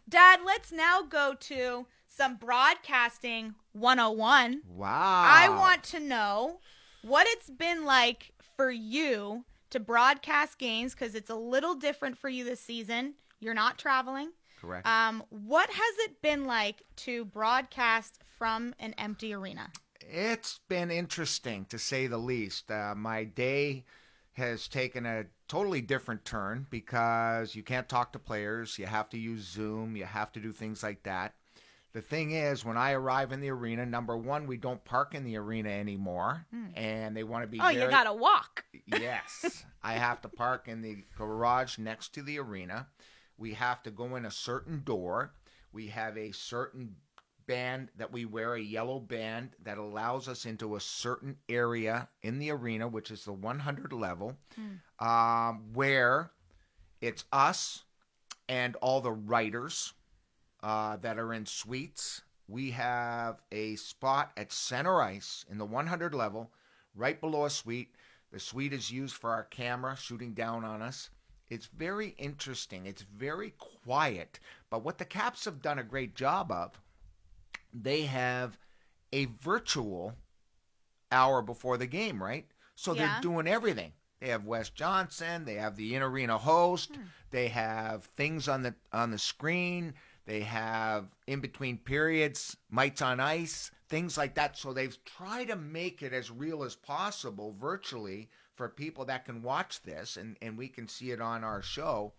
Dad, 0.09 0.41
let's 0.45 0.71
now 0.73 1.03
go 1.03 1.35
to 1.41 1.87
some 2.09 2.37
broadcasting 2.37 3.55
101. 3.73 4.63
Wow. 4.69 4.89
I 4.89 5.49
want 5.49 5.83
to 5.85 6.01
know 6.01 6.59
what 7.03 7.27
it's 7.31 7.51
been 7.51 7.85
like 7.85 8.33
for 8.57 8.71
you 8.71 9.45
to 9.71 9.81
broadcast 9.81 10.59
games 10.59 10.95
because 10.95 11.15
it's 11.15 11.31
a 11.31 11.35
little 11.35 11.75
different 11.75 12.19
for 12.19 12.29
you 12.29 12.45
this 12.45 12.61
season. 12.61 13.15
You're 13.41 13.55
not 13.55 13.79
traveling. 13.79 14.31
Correct. 14.61 14.87
Um, 14.87 15.23
what 15.31 15.69
has 15.71 15.95
it 15.99 16.23
been 16.23 16.47
like 16.47 16.83
to 16.97 17.25
broadcast 17.27 18.21
from 18.39 18.75
an 18.79 18.95
empty 18.99 19.35
arena? 19.35 19.71
It's 20.09 20.61
been 20.69 20.91
interesting 20.91 21.65
to 21.67 21.79
say 21.79 22.07
the 22.07 22.19
least. 22.19 22.71
Uh, 22.71 22.95
my 22.97 23.25
day 23.25 23.85
has 24.35 24.69
taken 24.69 25.07
a 25.07 25.25
totally 25.49 25.81
different 25.81 26.25
turn 26.25 26.67
because 26.71 27.55
you 27.55 27.63
can't 27.63 27.89
talk 27.89 28.13
to 28.13 28.19
players. 28.19 28.79
You 28.79 28.87
have 28.87 29.09
to 29.11 29.19
use 29.19 29.43
Zoom. 29.43 29.97
You 29.97 30.05
have 30.05 30.33
to 30.33 30.41
do 30.41 30.53
things 30.53 30.83
like 30.83 31.03
that. 31.05 31.35
The 31.93 32.03
thing 32.03 32.33
is, 32.33 32.63
when 32.63 32.77
I 32.77 32.93
arrive 32.93 33.33
in 33.33 33.41
the 33.41 33.49
arena, 33.49 33.87
number 33.87 34.19
one, 34.19 34.47
we 34.47 34.59
don't 34.59 34.85
park 34.85 35.15
in 35.15 35.25
the 35.25 35.39
arena 35.39 35.71
anymore, 35.71 36.45
and 36.75 37.17
they 37.17 37.25
want 37.25 37.45
to 37.45 37.49
be. 37.49 37.59
Oh, 37.59 37.69
you 37.71 37.89
gotta 37.89 38.13
walk. 38.13 38.65
Yes. 38.87 39.65
I 39.83 39.95
have 39.95 40.21
to 40.21 40.29
park 40.29 40.69
in 40.69 40.83
the 40.83 41.05
garage 41.17 41.79
next 41.79 42.13
to 42.15 42.23
the 42.23 42.39
arena. 42.39 42.87
We 43.39 43.55
have 43.55 43.83
to 43.85 43.91
go 43.91 44.15
in 44.17 44.27
a 44.27 44.31
certain 44.31 44.83
door. 44.85 45.33
We 45.73 45.87
have 45.89 46.17
a 46.19 46.33
certain 46.33 46.97
band 47.47 47.91
that 47.97 48.13
we 48.13 48.25
wear, 48.25 48.55
a 48.55 48.61
yellow 48.61 48.99
band 48.99 49.51
that 49.65 49.79
allows 49.79 50.29
us 50.29 50.47
into 50.47 50.77
a 50.77 50.81
certain 50.81 51.37
area 51.49 52.09
in 52.23 52.39
the 52.39 52.51
arena, 52.51 52.89
which 52.89 53.11
is 53.11 53.25
the 53.25 53.33
100 53.33 53.93
level, 53.93 54.37
um, 55.01 55.65
where 55.73 56.31
it's 57.01 57.25
us 57.33 57.85
and 58.49 58.77
all 58.77 59.01
the 59.01 59.13
writers 59.13 59.93
uh, 60.63 60.97
that 60.99 61.19
are 61.19 61.33
in 61.33 61.47
suites. 61.47 62.23
We 62.49 62.71
have 62.73 63.41
a 63.51 63.77
spot 63.77 64.33
at 64.37 64.53
center 64.53 65.01
ice 65.03 65.45
in 65.51 65.59
the 65.59 65.65
100 65.65 66.15
level, 66.15 66.51
right 66.95 67.21
below 67.21 67.45
a 67.45 67.51
suite. 67.51 67.95
The 68.33 68.41
suite 68.41 68.73
is 68.73 68.91
used 68.91 69.15
for 69.15 69.31
our 69.31 69.45
camera 69.45 69.97
shooting 69.97 70.33
down 70.35 70.65
on 70.65 70.83
us. 70.83 71.11
It's 71.49 71.67
very 71.67 72.15
interesting. 72.19 72.87
It's 72.87 73.03
very 73.03 73.55
quiet. 73.59 74.41
But 74.69 74.83
what 74.83 74.99
the 74.99 75.05
Caps 75.05 75.45
have 75.45 75.63
done 75.63 75.79
a 75.79 75.85
great 75.85 76.15
job 76.17 76.51
of, 76.51 76.73
they 77.83 78.03
have 78.03 78.59
a 79.13 79.27
virtual 79.27 80.15
hour 81.13 81.43
before 81.43 81.77
the 81.77 81.87
game, 81.87 82.23
right? 82.23 82.47
So 82.75 82.95
Yeah. 82.95 83.13
they're 83.13 83.21
doing 83.23 83.47
everything. 83.47 83.93
They 84.21 84.29
have 84.29 84.45
Wes 84.45 84.71
Johnson, 84.71 85.45
they 85.45 85.55
have 85.55 85.77
the 85.77 85.95
in 85.95 86.03
arena 86.03 86.39
host, 86.39 86.95
hmm. 86.95 87.03
they 87.31 87.49
have 87.49 88.05
things 88.17 88.49
on 88.49 88.63
the 88.63 88.75
on 88.93 89.11
the 89.11 89.19
screen, 89.19 89.95
they 90.25 90.41
have 90.41 91.15
in 91.27 91.41
between 91.41 91.79
periods, 91.79 92.57
mites 92.71 93.03
on 93.03 93.21
ice, 93.21 93.71
things 93.89 94.17
like 94.17 94.35
that. 94.35 94.57
So 94.57 94.73
they've 94.73 95.05
tried 95.05 95.49
to 95.49 95.57
make 95.57 96.03
it 96.03 96.13
as 96.13 96.31
real 96.31 96.65
as 96.65 96.75
possible 96.75 97.55
virtually 97.59 98.31
for 98.55 98.69
people 98.69 99.05
that 99.05 99.27
can 99.27 99.43
watch 99.43 99.83
this 99.83 100.17
and, 100.17 100.37
and 100.41 100.57
we 100.57 100.69
can 100.69 100.89
see 100.89 101.11
it 101.11 101.21
on 101.21 101.45
our 101.45 101.61
show. 101.63 102.15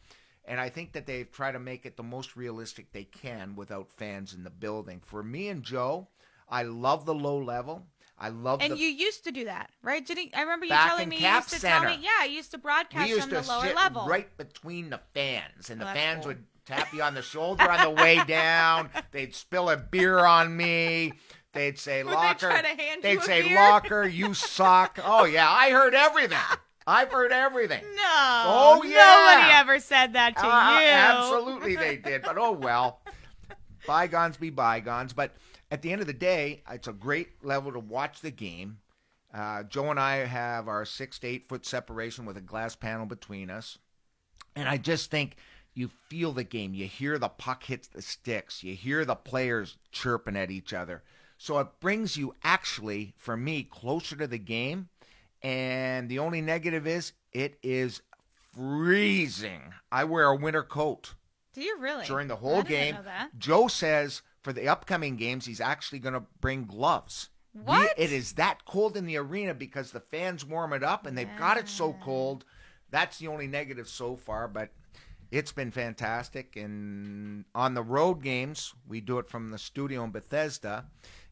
And 0.49 0.59
I 0.61 0.69
think 0.69 0.93
that 0.93 1.05
they've 1.05 1.29
tried 1.29 1.51
to 1.53 1.59
make 1.59 1.85
it 1.85 1.97
the 1.97 2.03
most 2.03 2.37
realistic 2.37 2.91
they 2.93 3.03
can 3.03 3.55
without 3.55 3.91
fans 3.91 4.33
in 4.33 4.43
the 4.45 4.49
building. 4.49 5.01
For 5.05 5.21
me 5.21 5.49
and 5.49 5.61
Joe, 5.61 6.07
I 6.49 6.63
love 6.63 7.05
the 7.05 7.13
low 7.13 7.37
level. 7.37 7.85
I 8.17 8.29
love 8.29 8.61
And 8.61 8.73
the 8.73 8.77
you 8.77 8.87
used 8.87 9.25
to 9.25 9.31
do 9.31 9.43
that, 9.45 9.69
right? 9.83 10.03
Didn't 10.05 10.31
I 10.35 10.41
remember 10.41 10.65
you 10.65 10.71
telling 10.73 11.03
in 11.03 11.09
me 11.09 11.17
you 11.19 11.27
used 11.27 11.49
to 11.49 11.59
Center. 11.59 11.87
tell 11.87 11.95
me? 11.97 12.01
Yeah, 12.01 12.09
I 12.21 12.25
used 12.25 12.49
to 12.51 12.57
broadcast 12.57 13.09
used 13.09 13.21
from 13.23 13.29
to 13.31 13.41
the 13.41 13.47
lower 13.47 13.73
level. 13.75 14.07
right 14.07 14.35
between 14.37 14.89
the 14.89 15.01
fans, 15.13 15.69
and 15.69 15.81
Oh, 15.83 15.85
the 15.85 15.91
fans 15.93 16.21
cool. 16.23 16.29
would 16.29 16.43
tap 16.65 16.91
you 16.93 17.03
on 17.03 17.13
the 17.13 17.21
shoulder 17.21 17.69
on 17.69 17.81
the 17.83 18.01
way 18.01 18.23
down. 18.27 18.89
They'd 19.11 19.35
spill 19.35 19.69
a 19.69 19.77
beer 19.77 20.17
on 20.25 20.55
me. 20.57 21.13
They'd 21.53 21.77
say, 21.77 22.03
Would 22.05 22.11
they 22.11 22.15
"Locker." 22.15 22.49
try 22.49 22.61
to 22.63 22.67
hand 22.81 23.03
They'd 23.03 23.13
you 23.13 23.19
a 23.19 23.23
say, 23.23 23.41
beer? 23.43 23.55
"Locker, 23.55 24.07
you 24.07 24.33
suck." 24.33 24.97
Oh 25.05 25.25
yeah, 25.25 25.51
I 25.51 25.69
heard 25.69 25.93
everything. 25.93 26.37
I've 26.87 27.11
heard 27.11 27.31
everything. 27.31 27.83
No. 27.95 28.03
Oh, 28.03 28.83
yeah. 28.83 29.35
Nobody 29.35 29.53
ever 29.53 29.79
said 29.79 30.13
that 30.13 30.35
to 30.37 30.45
Uh, 30.45 30.79
you. 30.79 30.85
Absolutely, 30.87 31.75
they 31.75 31.97
did. 32.03 32.21
But 32.21 32.37
oh 32.37 32.53
well. 32.53 33.01
bygones 33.85 34.37
be 34.37 34.49
bygones. 34.49 35.13
But 35.13 35.35
at 35.71 35.81
the 35.81 35.91
end 35.91 36.01
of 36.01 36.07
the 36.07 36.13
day, 36.13 36.63
it's 36.71 36.87
a 36.87 36.93
great 36.93 37.43
level 37.43 37.71
to 37.73 37.79
watch 37.79 38.21
the 38.21 38.31
game. 38.31 38.77
Uh, 39.33 39.63
Joe 39.63 39.91
and 39.91 39.99
I 39.99 40.17
have 40.25 40.67
our 40.67 40.85
six 40.85 41.19
to 41.19 41.27
eight 41.27 41.49
foot 41.49 41.65
separation 41.65 42.25
with 42.25 42.37
a 42.37 42.41
glass 42.41 42.75
panel 42.75 43.05
between 43.05 43.49
us. 43.49 43.77
And 44.55 44.67
I 44.69 44.77
just 44.77 45.11
think 45.11 45.35
you 45.73 45.91
feel 46.09 46.31
the 46.31 46.43
game. 46.43 46.73
You 46.73 46.85
hear 46.87 47.17
the 47.19 47.29
puck 47.29 47.63
hits 47.63 47.87
the 47.87 48.01
sticks. 48.01 48.63
You 48.63 48.73
hear 48.75 49.03
the 49.05 49.15
players 49.15 49.77
chirping 49.91 50.37
at 50.37 50.49
each 50.49 50.73
other. 50.73 51.03
So 51.37 51.59
it 51.59 51.67
brings 51.79 52.15
you 52.17 52.33
actually, 52.43 53.13
for 53.17 53.35
me, 53.37 53.63
closer 53.63 54.15
to 54.15 54.27
the 54.27 54.39
game. 54.39 54.89
And 55.43 56.09
the 56.09 56.19
only 56.19 56.41
negative 56.41 56.87
is 56.87 57.13
it 57.31 57.57
is 57.63 58.01
freezing. 58.53 59.61
I 59.91 60.03
wear 60.03 60.25
a 60.25 60.35
winter 60.35 60.63
coat 60.63 61.13
Do 61.53 61.61
you 61.61 61.77
really? 61.79 62.05
during 62.05 62.27
the 62.27 62.35
whole 62.35 62.63
game. 62.63 62.97
Joe 63.37 63.67
says 63.67 64.21
for 64.43 64.51
the 64.53 64.67
upcoming 64.67 65.15
games, 65.15 65.45
he's 65.45 65.61
actually 65.61 65.99
going 65.99 66.13
to 66.15 66.23
bring 66.41 66.65
gloves. 66.65 67.29
We- 67.53 67.61
What? 67.63 67.93
it 67.97 68.11
is 68.11 68.33
that 68.33 68.65
cold 68.65 68.97
in 68.97 69.05
the 69.05 69.17
arena 69.17 69.53
because 69.53 69.91
the 69.91 69.99
fans 69.99 70.45
warm 70.45 70.73
it 70.73 70.83
up 70.83 71.05
and 71.05 71.17
they've 71.17 71.37
got 71.37 71.57
it 71.57 71.67
so 71.69 71.93
cold. 72.03 72.45
That's 72.89 73.17
the 73.19 73.27
only 73.27 73.47
negative 73.47 73.87
so 73.87 74.15
far, 74.15 74.47
but 74.47 74.69
it's 75.31 75.51
been 75.51 75.71
fantastic. 75.71 76.55
And 76.55 77.45
on 77.53 77.73
the 77.73 77.83
road 77.83 78.23
games, 78.23 78.73
we 78.87 79.01
do 79.01 79.19
it 79.19 79.29
from 79.29 79.49
the 79.51 79.57
studio 79.57 80.03
in 80.03 80.11
Bethesda. 80.11 80.85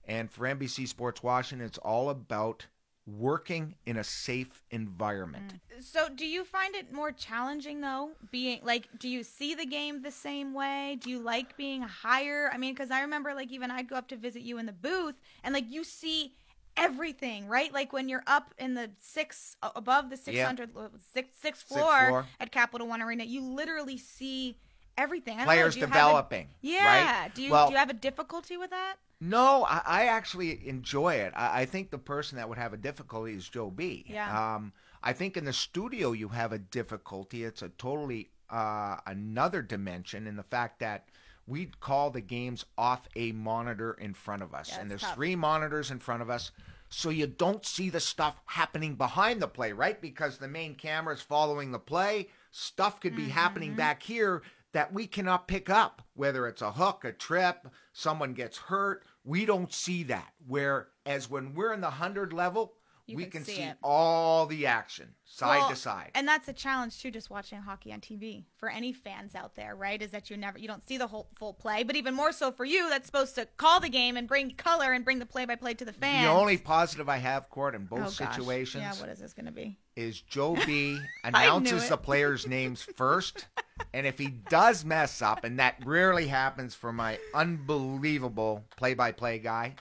And 0.08 0.30
for 0.30 0.46
NBC 0.46 0.88
Sports 0.88 1.24
Washington, 1.24 1.66
it's 1.66 1.78
all 1.80 2.10
about 2.10 2.68
working 3.08 3.76
in 3.86 3.98
a 3.98 4.04
safe 4.04 4.64
environment. 4.72 5.54
So, 5.80 6.10
do 6.10 6.26
you 6.26 6.44
find 6.44 6.76
it 6.76 6.92
more 6.92 7.12
challenging 7.12 7.82
though? 7.82 8.12
Being 8.32 8.60
like, 8.64 8.88
do 8.98 9.08
you 9.08 9.24
see 9.24 9.54
the 9.56 9.66
game 9.66 10.02
the 10.02 10.12
same 10.12 10.54
way? 10.54 10.98
Do 11.00 11.10
you 11.10 11.20
like 11.20 11.56
being 11.58 11.82
higher? 11.82 12.50
I 12.52 12.58
mean, 12.58 12.74
because 12.74 12.92
I 12.92 13.02
remember 13.02 13.34
like 13.34 13.52
even 13.52 13.70
I'd 13.72 13.88
go 13.90 13.96
up 13.96 14.08
to 14.10 14.16
visit 14.18 14.42
you 14.42 14.58
in 14.58 14.66
the 14.66 14.72
booth, 14.74 15.16
and 15.44 15.54
like 15.54 15.66
you 15.70 15.84
see 15.84 16.34
everything, 16.78 17.48
right? 17.48 17.72
Like 17.72 17.94
when 17.94 18.10
you're 18.10 18.24
up 18.28 18.54
in 18.58 18.74
the 18.74 18.90
six 19.00 19.56
uh, 19.62 19.70
above 19.76 20.10
the 20.10 20.18
600 20.18 20.72
sixth, 21.14 21.42
sixth 21.42 21.68
floor, 21.68 22.08
floor. 22.08 22.26
at 22.40 22.52
Capital 22.52 22.88
One 22.88 23.02
Arena, 23.02 23.24
you 23.24 23.42
literally 23.42 23.98
see 23.98 24.58
everything. 24.98 25.38
Know, 25.38 25.44
Players 25.46 25.76
do 25.76 25.82
you 25.82 25.86
a- 25.86 25.88
developing. 25.88 26.48
yeah. 26.62 27.22
Right? 27.24 27.36
Do 27.36 27.44
you 27.44 27.52
Well- 27.52 27.68
do 27.68 27.74
you 27.74 27.78
have 27.80 27.90
a 27.90 27.94
difficulty 27.94 28.58
with 28.58 28.72
that? 28.72 28.96
No, 29.30 29.66
I, 29.66 29.82
I 29.86 30.06
actually 30.06 30.68
enjoy 30.68 31.16
it. 31.16 31.34
I, 31.36 31.62
I 31.62 31.66
think 31.66 31.90
the 31.92 31.98
person 31.98 32.38
that 32.38 32.48
would 32.48 32.58
have 32.58 32.74
a 32.74 32.78
difficulty 32.78 33.34
is 33.34 33.48
Joe 33.48 33.70
B. 33.72 34.06
Yeah. 34.08 34.56
Um, 34.56 34.74
I 35.04 35.14
think 35.14 35.38
in 35.38 35.46
the 35.46 35.54
studio 35.54 36.12
you 36.14 36.28
have 36.30 36.52
a 36.52 36.58
difficulty. 36.60 37.44
It's 37.44 37.62
a 37.62 37.70
totally 37.70 38.30
uh, 38.50 38.98
another 39.08 39.62
dimension 39.62 40.28
in 40.28 40.36
the 40.36 40.44
fact 40.44 40.80
that 40.80 41.08
we 41.48 41.68
call 41.80 42.10
the 42.10 42.22
games 42.22 42.66
off 42.78 43.08
a 43.16 43.32
monitor 43.32 43.94
in 43.94 44.14
front 44.14 44.42
of 44.42 44.54
us, 44.54 44.70
Yeah, 44.72 44.82
and 44.82 44.90
there's 44.92 45.02
tough. 45.02 45.16
three 45.16 45.36
monitors 45.36 45.92
in 45.92 46.00
front 46.00 46.22
of 46.24 46.30
us. 46.30 46.52
So 46.90 47.10
you 47.10 47.28
don't 47.28 47.66
see 47.66 47.90
the 47.90 48.00
stuff 48.00 48.40
happening 48.46 48.96
behind 48.96 49.42
the 49.42 49.48
play, 49.48 49.72
right? 49.74 50.00
Because 50.00 50.38
the 50.38 50.48
main 50.48 50.76
camera 50.76 51.14
is 51.14 51.22
following 51.22 51.72
the 51.72 51.80
play. 51.80 52.30
Stuff 52.52 53.00
could 53.00 53.16
be 53.16 53.26
happening 53.30 53.70
Mm-hmm. 53.72 53.78
back 53.78 54.02
here 54.04 54.42
that 54.72 54.94
we 54.94 55.08
cannot 55.08 55.48
pick 55.48 55.70
up, 55.70 56.02
whether 56.16 56.48
it's 56.48 56.62
a 56.62 56.72
hook, 56.72 57.04
a 57.06 57.12
trip, 57.12 57.68
someone 57.94 58.34
gets 58.34 58.58
hurt. 58.58 59.04
We 59.26 59.46
don't 59.46 59.74
see 59.74 60.04
that. 60.04 60.34
Whereas 60.48 61.30
when 61.30 61.54
we're 61.56 61.74
in 61.74 61.82
the 61.82 61.88
100 61.88 62.32
level, 62.32 62.74
You 63.08 63.18
we 63.18 63.24
can 63.24 63.32
can, 63.32 63.44
see 63.44 63.56
see, 63.56 63.72
all 63.84 64.46
the 64.46 64.66
action 64.68 65.14
side 65.26 65.60
Well, 65.62 65.70
to 65.70 65.76
side. 65.76 66.12
And 66.16 66.28
that's 66.28 66.48
a 66.48 66.54
challenge 66.54 67.02
too, 67.02 67.12
just 67.12 67.30
watching 67.30 67.60
hockey 67.60 67.92
on 67.92 68.02
TV 68.02 68.46
for 68.58 68.70
any 68.70 68.94
fans 68.94 69.36
out 69.36 69.56
there, 69.56 69.76
right? 69.76 70.02
Is 70.02 70.12
that 70.12 70.30
you 70.30 70.38
never 70.38 70.58
you 70.60 70.68
don't 70.68 70.88
see 70.88 70.98
the 70.98 71.08
whole 71.08 71.28
full 71.36 71.54
play, 71.54 71.84
but 71.84 71.96
even 71.96 72.14
more 72.14 72.32
so 72.32 72.52
for 72.52 72.66
you, 72.66 72.88
that's 72.90 73.06
supposed 73.08 73.36
to 73.36 73.48
call 73.58 73.80
the 73.80 73.90
game 73.90 74.16
and 74.18 74.28
bring 74.28 74.52
color 74.52 74.92
and 74.94 75.04
bring 75.04 75.20
the 75.20 75.26
play 75.26 75.46
by 75.46 75.56
play 75.56 75.74
to 75.74 75.86
the 75.86 75.94
fans. 75.94 76.26
the 76.26 76.32
only 76.32 76.58
positive 76.58 77.10
I 77.10 77.18
have, 77.18 77.50
Court, 77.50 77.76
in 77.76 77.88
Oh, 77.92 77.98
both 77.98 78.18
gosh. 78.18 78.36
situations 78.36 78.84
Yeah, 78.84 78.94
what 79.02 79.10
is 79.10 79.20
this 79.20 79.34
going 79.34 79.48
to 79.48 79.52
be? 79.52 79.78
Is 79.96 80.22
Joe 80.22 80.58
B 80.66 81.00
announces 81.24 81.90
the 81.90 81.98
players' 81.98 82.48
names 82.48 82.82
first. 82.82 83.48
And 83.94 84.06
if 84.06 84.18
he 84.18 84.28
does 84.28 84.86
mess 84.86 85.22
up, 85.22 85.44
and 85.44 85.60
that 85.60 85.76
rarely 85.86 86.28
happens 86.28 86.76
for 86.76 86.94
my 86.94 87.20
unbelievable 87.34 88.64
play 88.78 88.94
by 88.94 89.12
play 89.12 89.40
guy, 89.40 89.76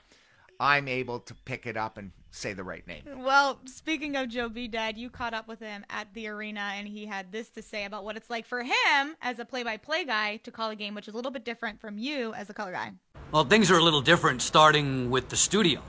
I'm 0.60 0.88
able 0.88 1.20
to 1.20 1.34
pick 1.34 1.66
it 1.66 1.76
up 1.76 1.98
and 1.98 2.12
say 2.30 2.52
the 2.52 2.64
right 2.64 2.86
name. 2.86 3.02
Well, 3.18 3.60
speaking 3.64 4.16
of 4.16 4.28
Joe 4.28 4.48
B. 4.48 4.66
Dad, 4.66 4.98
you 4.98 5.10
caught 5.10 5.34
up 5.34 5.46
with 5.46 5.60
him 5.60 5.84
at 5.90 6.12
the 6.14 6.28
arena, 6.28 6.72
and 6.74 6.86
he 6.86 7.06
had 7.06 7.30
this 7.30 7.50
to 7.50 7.62
say 7.62 7.84
about 7.84 8.04
what 8.04 8.16
it's 8.16 8.30
like 8.30 8.46
for 8.46 8.62
him 8.62 9.16
as 9.22 9.38
a 9.38 9.44
play-by-play 9.44 10.04
guy 10.04 10.36
to 10.38 10.50
call 10.50 10.70
a 10.70 10.76
game, 10.76 10.94
which 10.94 11.08
is 11.08 11.14
a 11.14 11.16
little 11.16 11.30
bit 11.30 11.44
different 11.44 11.80
from 11.80 11.98
you 11.98 12.34
as 12.34 12.50
a 12.50 12.54
color 12.54 12.72
guy. 12.72 12.92
Well, 13.30 13.44
things 13.44 13.70
are 13.70 13.78
a 13.78 13.82
little 13.82 14.00
different 14.00 14.42
starting 14.42 15.10
with 15.10 15.28
the 15.28 15.36
studio. 15.36 15.80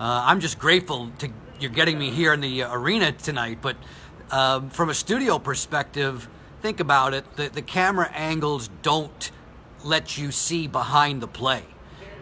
Uh, 0.00 0.22
I'm 0.26 0.38
just 0.38 0.60
grateful 0.60 1.10
to 1.18 1.28
you're 1.58 1.72
getting 1.72 1.98
me 1.98 2.10
here 2.10 2.32
in 2.32 2.40
the 2.40 2.62
arena 2.62 3.10
tonight, 3.10 3.58
but 3.60 3.76
um, 4.30 4.70
from 4.70 4.90
a 4.90 4.94
studio 4.94 5.40
perspective, 5.40 6.28
think 6.62 6.78
about 6.78 7.14
it. 7.14 7.24
The, 7.34 7.48
the 7.48 7.62
camera 7.62 8.08
angles 8.14 8.70
don't 8.82 9.32
let 9.82 10.16
you 10.16 10.30
see 10.30 10.68
behind 10.68 11.20
the 11.20 11.26
play. 11.26 11.64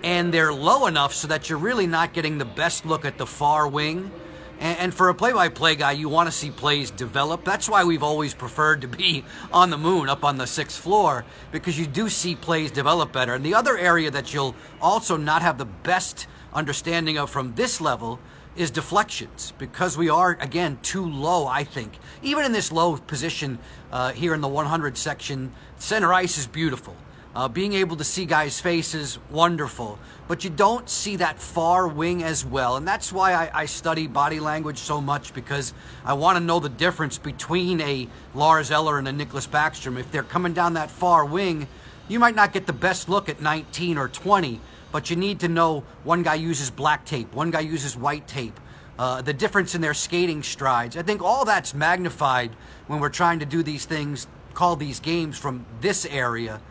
And 0.02 0.32
they're 0.32 0.54
low 0.54 0.86
enough 0.86 1.12
so 1.12 1.28
that 1.28 1.50
you're 1.50 1.58
really 1.58 1.86
not 1.86 2.14
getting 2.14 2.38
the 2.38 2.46
best 2.46 2.86
look 2.86 3.04
at 3.04 3.18
the 3.18 3.26
far 3.26 3.68
wing. 3.68 4.10
And, 4.58 4.94
for 4.94 5.08
a 5.08 5.14
play 5.14 5.32
by 5.32 5.48
play 5.48 5.76
guy, 5.76 5.92
you 5.92 6.08
want 6.08 6.28
to 6.28 6.32
see 6.32 6.50
plays 6.50 6.90
develop. 6.90 7.44
That's 7.44 7.68
why 7.68 7.84
we've 7.84 8.02
always 8.02 8.32
preferred 8.32 8.80
to 8.80 8.88
be 8.88 9.24
on 9.52 9.70
the 9.70 9.78
moon, 9.78 10.08
up 10.08 10.24
on 10.24 10.38
the 10.38 10.46
sixth 10.46 10.80
floor, 10.80 11.24
because 11.52 11.78
you 11.78 11.86
do 11.86 12.08
see 12.08 12.34
plays 12.34 12.70
develop 12.70 13.12
better. 13.12 13.34
And 13.34 13.44
the 13.44 13.54
other 13.54 13.76
area 13.76 14.10
that 14.10 14.32
you'll 14.32 14.54
also 14.80 15.16
not 15.16 15.42
have 15.42 15.58
the 15.58 15.66
best 15.66 16.26
understanding 16.54 17.18
of 17.18 17.28
from 17.28 17.54
this 17.54 17.80
level 17.80 18.18
is 18.56 18.70
deflections 18.70 19.52
because 19.58 19.98
we 19.98 20.08
are 20.08 20.38
again 20.40 20.78
too 20.82 21.04
low 21.04 21.46
i 21.46 21.62
think 21.62 21.92
even 22.22 22.44
in 22.44 22.52
this 22.52 22.72
low 22.72 22.96
position 22.96 23.58
uh, 23.92 24.12
here 24.12 24.32
in 24.32 24.40
the 24.40 24.48
100 24.48 24.96
section 24.96 25.52
center 25.76 26.12
ice 26.14 26.38
is 26.38 26.46
beautiful 26.46 26.96
uh, 27.36 27.46
being 27.46 27.74
able 27.74 27.96
to 27.96 28.02
see 28.02 28.24
guys 28.24 28.58
faces 28.60 29.20
wonderful 29.30 29.98
but 30.26 30.42
you 30.42 30.50
don't 30.50 30.90
see 30.90 31.14
that 31.16 31.38
far 31.38 31.86
wing 31.86 32.24
as 32.24 32.44
well 32.44 32.76
and 32.76 32.88
that's 32.88 33.12
why 33.12 33.34
i, 33.34 33.62
I 33.62 33.66
study 33.66 34.08
body 34.08 34.40
language 34.40 34.78
so 34.78 35.00
much 35.00 35.34
because 35.34 35.72
i 36.04 36.14
want 36.14 36.36
to 36.36 36.42
know 36.42 36.58
the 36.58 36.68
difference 36.68 37.18
between 37.18 37.80
a 37.80 38.08
lars 38.34 38.70
eller 38.72 38.98
and 38.98 39.06
a 39.06 39.12
nicholas 39.12 39.46
backstrom 39.46 39.98
if 40.00 40.10
they're 40.10 40.24
coming 40.24 40.54
down 40.54 40.72
that 40.74 40.90
far 40.90 41.24
wing 41.24 41.68
you 42.08 42.18
might 42.18 42.34
not 42.34 42.52
get 42.52 42.66
the 42.66 42.72
best 42.72 43.08
look 43.08 43.28
at 43.28 43.40
19 43.40 43.98
or 43.98 44.08
20 44.08 44.60
but 44.96 45.10
you 45.10 45.16
need 45.16 45.40
to 45.40 45.48
know 45.48 45.84
one 46.04 46.22
guy 46.22 46.36
uses 46.36 46.70
black 46.70 47.04
tape, 47.04 47.34
one 47.34 47.50
guy 47.50 47.60
uses 47.60 47.96
white 47.96 48.26
tape, 48.26 48.58
uh, 48.98 49.20
the 49.20 49.32
difference 49.34 49.74
in 49.74 49.82
their 49.82 49.92
skating 49.92 50.42
strides. 50.42 50.96
I 50.96 51.02
think 51.02 51.22
all 51.22 51.44
that's 51.44 51.74
magnified 51.74 52.52
when 52.86 53.00
we're 53.00 53.10
trying 53.10 53.40
to 53.40 53.44
do 53.44 53.62
these 53.62 53.84
things, 53.84 54.26
call 54.54 54.74
these 54.74 55.00
games 55.00 55.38
from 55.38 55.66
this 55.82 56.06
area. 56.06 56.62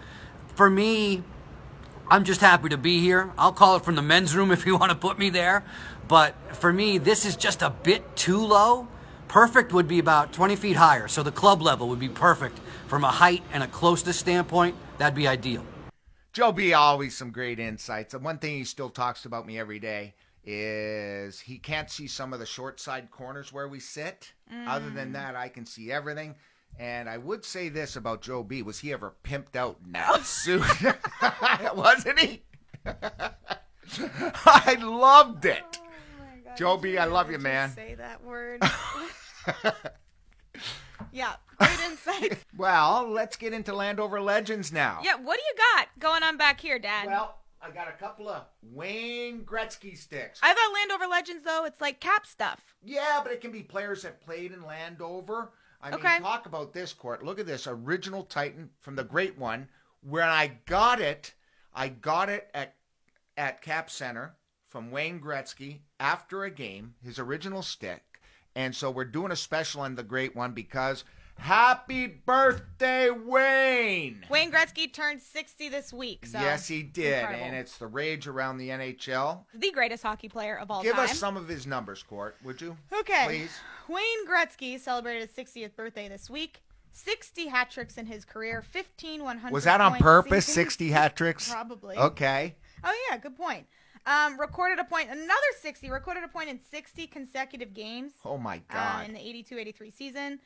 For 0.55 0.69
me, 0.69 1.21
I'm 2.07 2.24
just 2.24 2.39
happy 2.39 2.69
to 2.69 2.77
be 2.77 3.01
here. 3.01 3.31
I'll 3.38 3.51
call 3.51 3.75
it 3.75 3.83
from 3.83 3.95
the 3.95 4.01
men's 4.01 4.35
room 4.35 4.51
if 4.51 4.65
you 4.65 4.77
want 4.77 4.89
to 4.89 4.97
put 4.97 5.19
me 5.19 5.29
there. 5.29 5.65
But 6.07 6.35
for 6.55 6.71
me, 6.71 6.97
this 6.97 7.25
is 7.25 7.35
just 7.35 7.62
a 7.62 7.69
bit 7.69 8.15
too 8.15 8.39
low. 8.39 8.88
Perfect 9.27 9.73
would 9.73 9.88
be 9.88 9.99
about 9.99 10.32
20 10.32 10.56
feet 10.56 10.77
higher. 10.77 11.10
So 11.10 11.23
the 11.23 11.32
club 11.32 11.62
level 11.62 11.89
would 11.89 11.99
be 11.99 12.08
perfect 12.08 12.58
from 12.88 13.03
a 13.03 13.12
height 13.12 13.43
and 13.51 13.63
a 13.63 13.67
closeness 13.67 14.17
standpoint. 14.17 14.75
That'd 14.97 15.15
be 15.15 15.27
ideal. 15.27 15.65
Joe 16.32 16.53
B 16.53 16.73
always 16.73 17.17
some 17.17 17.32
great 17.32 17.60
insights. 17.60 18.13
And 18.13 18.23
one 18.23 18.38
thing 18.38 18.58
he 18.58 18.63
still 18.63 18.89
talks 18.89 19.25
about 19.25 19.45
me 19.45 19.60
every 19.60 19.80
day 19.80 20.13
is 20.45 21.39
he 21.39 21.58
can't 21.58 21.89
see 21.89 22.08
some 22.08 22.32
of 22.32 22.39
the 22.39 22.45
short 22.45 22.80
side 22.80 23.12
corners 23.12 23.51
where 23.51 23.67
we 23.67 23.80
sit. 23.80 24.32
Other 24.67 24.89
than 24.89 25.10
mm. 25.10 25.13
that, 25.13 25.36
I 25.36 25.49
can 25.49 25.65
see 25.65 25.91
everything. 25.91 26.36
And 26.77 27.09
I 27.09 27.17
would 27.17 27.45
say 27.45 27.69
this 27.69 27.95
about 27.95 28.21
Joe 28.21 28.43
B. 28.43 28.61
Was 28.61 28.79
he 28.79 28.91
ever 28.91 29.13
pimped 29.23 29.55
out 29.55 29.77
in 29.85 29.93
that 29.93 30.25
suit? 30.25 30.61
Wasn't 31.73 32.19
he? 32.19 32.43
I 34.45 34.77
loved 34.81 35.45
it. 35.45 35.79
Oh, 35.79 36.51
Joe 36.57 36.77
B, 36.77 36.97
I 36.97 37.05
love 37.05 37.31
you, 37.31 37.39
man. 37.39 37.71
Say 37.71 37.95
that 37.95 38.23
word. 38.23 38.61
yeah, 41.11 41.33
great 41.57 41.79
insights. 41.85 42.43
Well, 42.57 43.09
let's 43.09 43.35
get 43.35 43.53
into 43.53 43.75
Landover 43.75 44.21
Legends 44.21 44.71
now. 44.71 45.01
Yeah, 45.03 45.15
what 45.15 45.38
do 45.38 45.43
you 45.45 45.55
got 45.75 45.88
going 45.99 46.23
on 46.23 46.38
back 46.38 46.61
here, 46.61 46.79
Dad? 46.79 47.07
Well, 47.07 47.38
I 47.61 47.69
got 47.69 47.89
a 47.89 47.91
couple 47.91 48.29
of 48.29 48.43
Wayne 48.61 49.41
Gretzky 49.41 49.97
sticks. 49.97 50.39
I 50.41 50.53
thought 50.53 50.73
Landover 50.73 51.05
Legends 51.09 51.43
though, 51.43 51.65
it's 51.65 51.81
like 51.81 51.99
cap 51.99 52.25
stuff. 52.25 52.61
Yeah, 52.83 53.19
but 53.23 53.33
it 53.33 53.41
can 53.41 53.51
be 53.51 53.61
players 53.61 54.03
that 54.03 54.21
played 54.21 54.53
in 54.53 54.65
Landover. 54.65 55.51
I 55.81 55.91
mean, 55.91 55.99
Okay. 55.99 56.19
talk 56.19 56.45
about 56.45 56.73
this 56.73 56.93
court. 56.93 57.23
Look 57.23 57.39
at 57.39 57.45
this 57.45 57.67
original 57.67 58.23
Titan 58.23 58.69
from 58.79 58.95
the 58.95 59.03
Great 59.03 59.38
One. 59.38 59.69
When 60.01 60.27
I 60.27 60.59
got 60.65 60.99
it, 60.99 61.33
I 61.73 61.89
got 61.89 62.29
it 62.29 62.49
at 62.53 62.75
at 63.38 63.61
Cap 63.61 63.89
Center 63.89 64.35
from 64.69 64.91
Wayne 64.91 65.19
Gretzky 65.19 65.81
after 65.99 66.43
a 66.43 66.49
game, 66.51 66.95
his 67.03 67.19
original 67.19 67.61
stick. 67.61 68.21
And 68.55 68.73
so 68.73 68.89
we're 68.89 69.03
doing 69.03 69.31
a 69.31 69.35
special 69.35 69.81
on 69.81 69.95
the 69.95 70.03
Great 70.03 70.35
One 70.35 70.53
because 70.53 71.03
happy 71.38 72.08
birthday, 72.08 73.10
Wayne! 73.10 74.26
Wayne 74.30 74.52
Gretzky 74.52 74.91
turned 74.91 75.21
60 75.21 75.69
this 75.69 75.93
week. 75.93 76.26
So 76.26 76.39
yes, 76.39 76.67
he 76.67 76.84
did, 76.84 77.19
incredible. 77.19 77.45
and 77.45 77.56
it's 77.56 77.78
the 77.78 77.88
rage 77.88 78.28
around 78.28 78.58
the 78.58 78.69
NHL. 78.69 79.43
the 79.54 79.71
greatest 79.71 80.04
hockey 80.04 80.30
player 80.30 80.58
of 80.58 80.71
all 80.71 80.82
Give 80.82 80.95
time. 80.95 81.04
Give 81.04 81.12
us 81.12 81.19
some 81.19 81.38
of 81.38 81.48
his 81.48 81.67
numbers, 81.67 82.04
Court, 82.04 82.36
would 82.43 82.62
you? 82.62 82.78
Okay. 83.00 83.26
Please. 83.26 83.60
Wayne 83.88 84.28
Gretzky 84.28 84.80
celebrated 84.80 85.30
his 85.30 85.45
60th 85.45 85.76
birthday 85.76 86.08
this 86.08 86.30
week. 86.30 86.62
60 86.91 87.48
hat 87.48 87.69
tricks 87.69 87.98
in 87.98 88.06
his 88.06 88.24
career, 88.24 88.62
15 88.62 89.24
100 89.24 89.54
Was 89.54 89.65
that 89.65 89.82
on 89.82 89.95
purpose? 89.95 90.45
seasons. 90.45 90.56
60 90.56 90.91
hat 90.91 91.15
tricks? 91.15 91.52
Probably. 91.52 91.98
Okay. 91.98 92.56
Oh 92.84 93.08
yeah, 93.10 93.17
good 93.17 93.36
point. 93.36 93.67
Um, 94.08 94.39
recorded 94.39 94.80
a 94.80 94.84
point, 94.84 95.10
another 95.10 95.34
60. 95.62 95.89
Recorded 95.89 96.24
a 96.24 96.28
point 96.28 96.50
in 96.50 96.60
60 96.71 97.08
consecutive 97.08 97.74
games. 97.74 98.13
Oh 98.24 98.38
my 98.38 98.58
uh, 98.69 98.74
God. 98.74 99.08
in 99.08 99.13
the 99.13 99.19
82-83 99.19 99.93
season. 99.93 100.39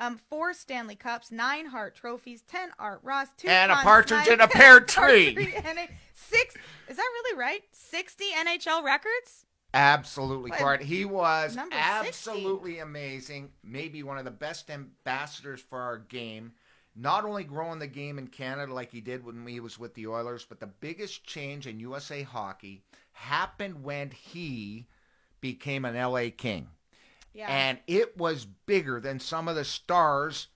Um, 0.00 0.18
four 0.30 0.52
Stanley 0.54 0.96
Cups, 0.96 1.30
nine 1.30 1.66
Hart 1.66 1.94
trophies, 1.94 2.42
ten 2.42 2.70
Art 2.78 3.00
Ross, 3.02 3.28
two 3.36 3.48
And 3.48 3.70
a 3.70 3.76
partridge 3.76 4.24
Smythe, 4.24 4.32
in 4.32 4.40
a 4.40 4.48
pear 4.48 4.80
tree. 4.80 5.54
and 5.64 5.78
a- 5.78 5.88
six. 6.14 6.56
Is 6.88 6.96
that 6.96 7.02
really 7.14 7.38
right? 7.38 7.60
60 7.70 8.24
NHL 8.44 8.82
records. 8.82 9.44
Absolutely? 9.74 10.50
Court. 10.52 10.82
He 10.82 11.04
was 11.04 11.54
Number 11.54 11.76
60. 11.76 12.08
absolutely 12.08 12.78
amazing. 12.78 13.50
Maybe 13.62 14.02
one 14.02 14.18
of 14.18 14.24
the 14.24 14.30
best 14.30 14.70
ambassadors 14.70 15.60
for 15.60 15.78
our 15.80 15.98
game. 15.98 16.52
Not 16.96 17.24
only 17.24 17.44
growing 17.44 17.78
the 17.78 17.86
game 17.86 18.18
in 18.18 18.26
Canada 18.26 18.74
like 18.74 18.90
he 18.90 19.00
did 19.00 19.24
when 19.24 19.46
he 19.46 19.60
was 19.60 19.78
with 19.78 19.94
the 19.94 20.08
Oilers, 20.08 20.44
but 20.48 20.58
the 20.60 20.66
biggest 20.66 21.24
change 21.24 21.66
in 21.68 21.78
USA 21.78 22.22
hockey 22.22 22.82
happened 23.12 23.84
when 23.84 24.10
he 24.10 24.86
became 25.40 25.84
an 25.84 25.94
LA 25.94 26.30
King. 26.36 26.68
Yeah. 27.32 27.46
And 27.48 27.78
it 27.86 28.16
was 28.16 28.44
bigger 28.44 29.00
than 29.00 29.20
some 29.20 29.48
of 29.48 29.56
the 29.56 29.64
stars 29.64 30.48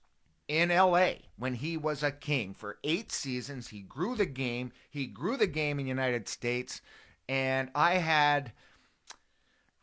in 0.49 0.69
LA 0.69 1.13
when 1.37 1.55
he 1.55 1.77
was 1.77 2.03
a 2.03 2.11
king. 2.11 2.55
For 2.55 2.79
eight 2.85 3.13
seasons, 3.13 3.69
he 3.69 3.81
grew 3.81 4.17
the 4.17 4.27
game. 4.27 4.73
He 4.91 5.07
grew 5.07 5.37
the 5.37 5.47
game 5.47 5.79
in 5.79 5.87
the 5.87 5.91
United 5.91 6.29
States. 6.29 6.83
And 7.29 7.71
I 7.75 7.95
had, 7.95 8.53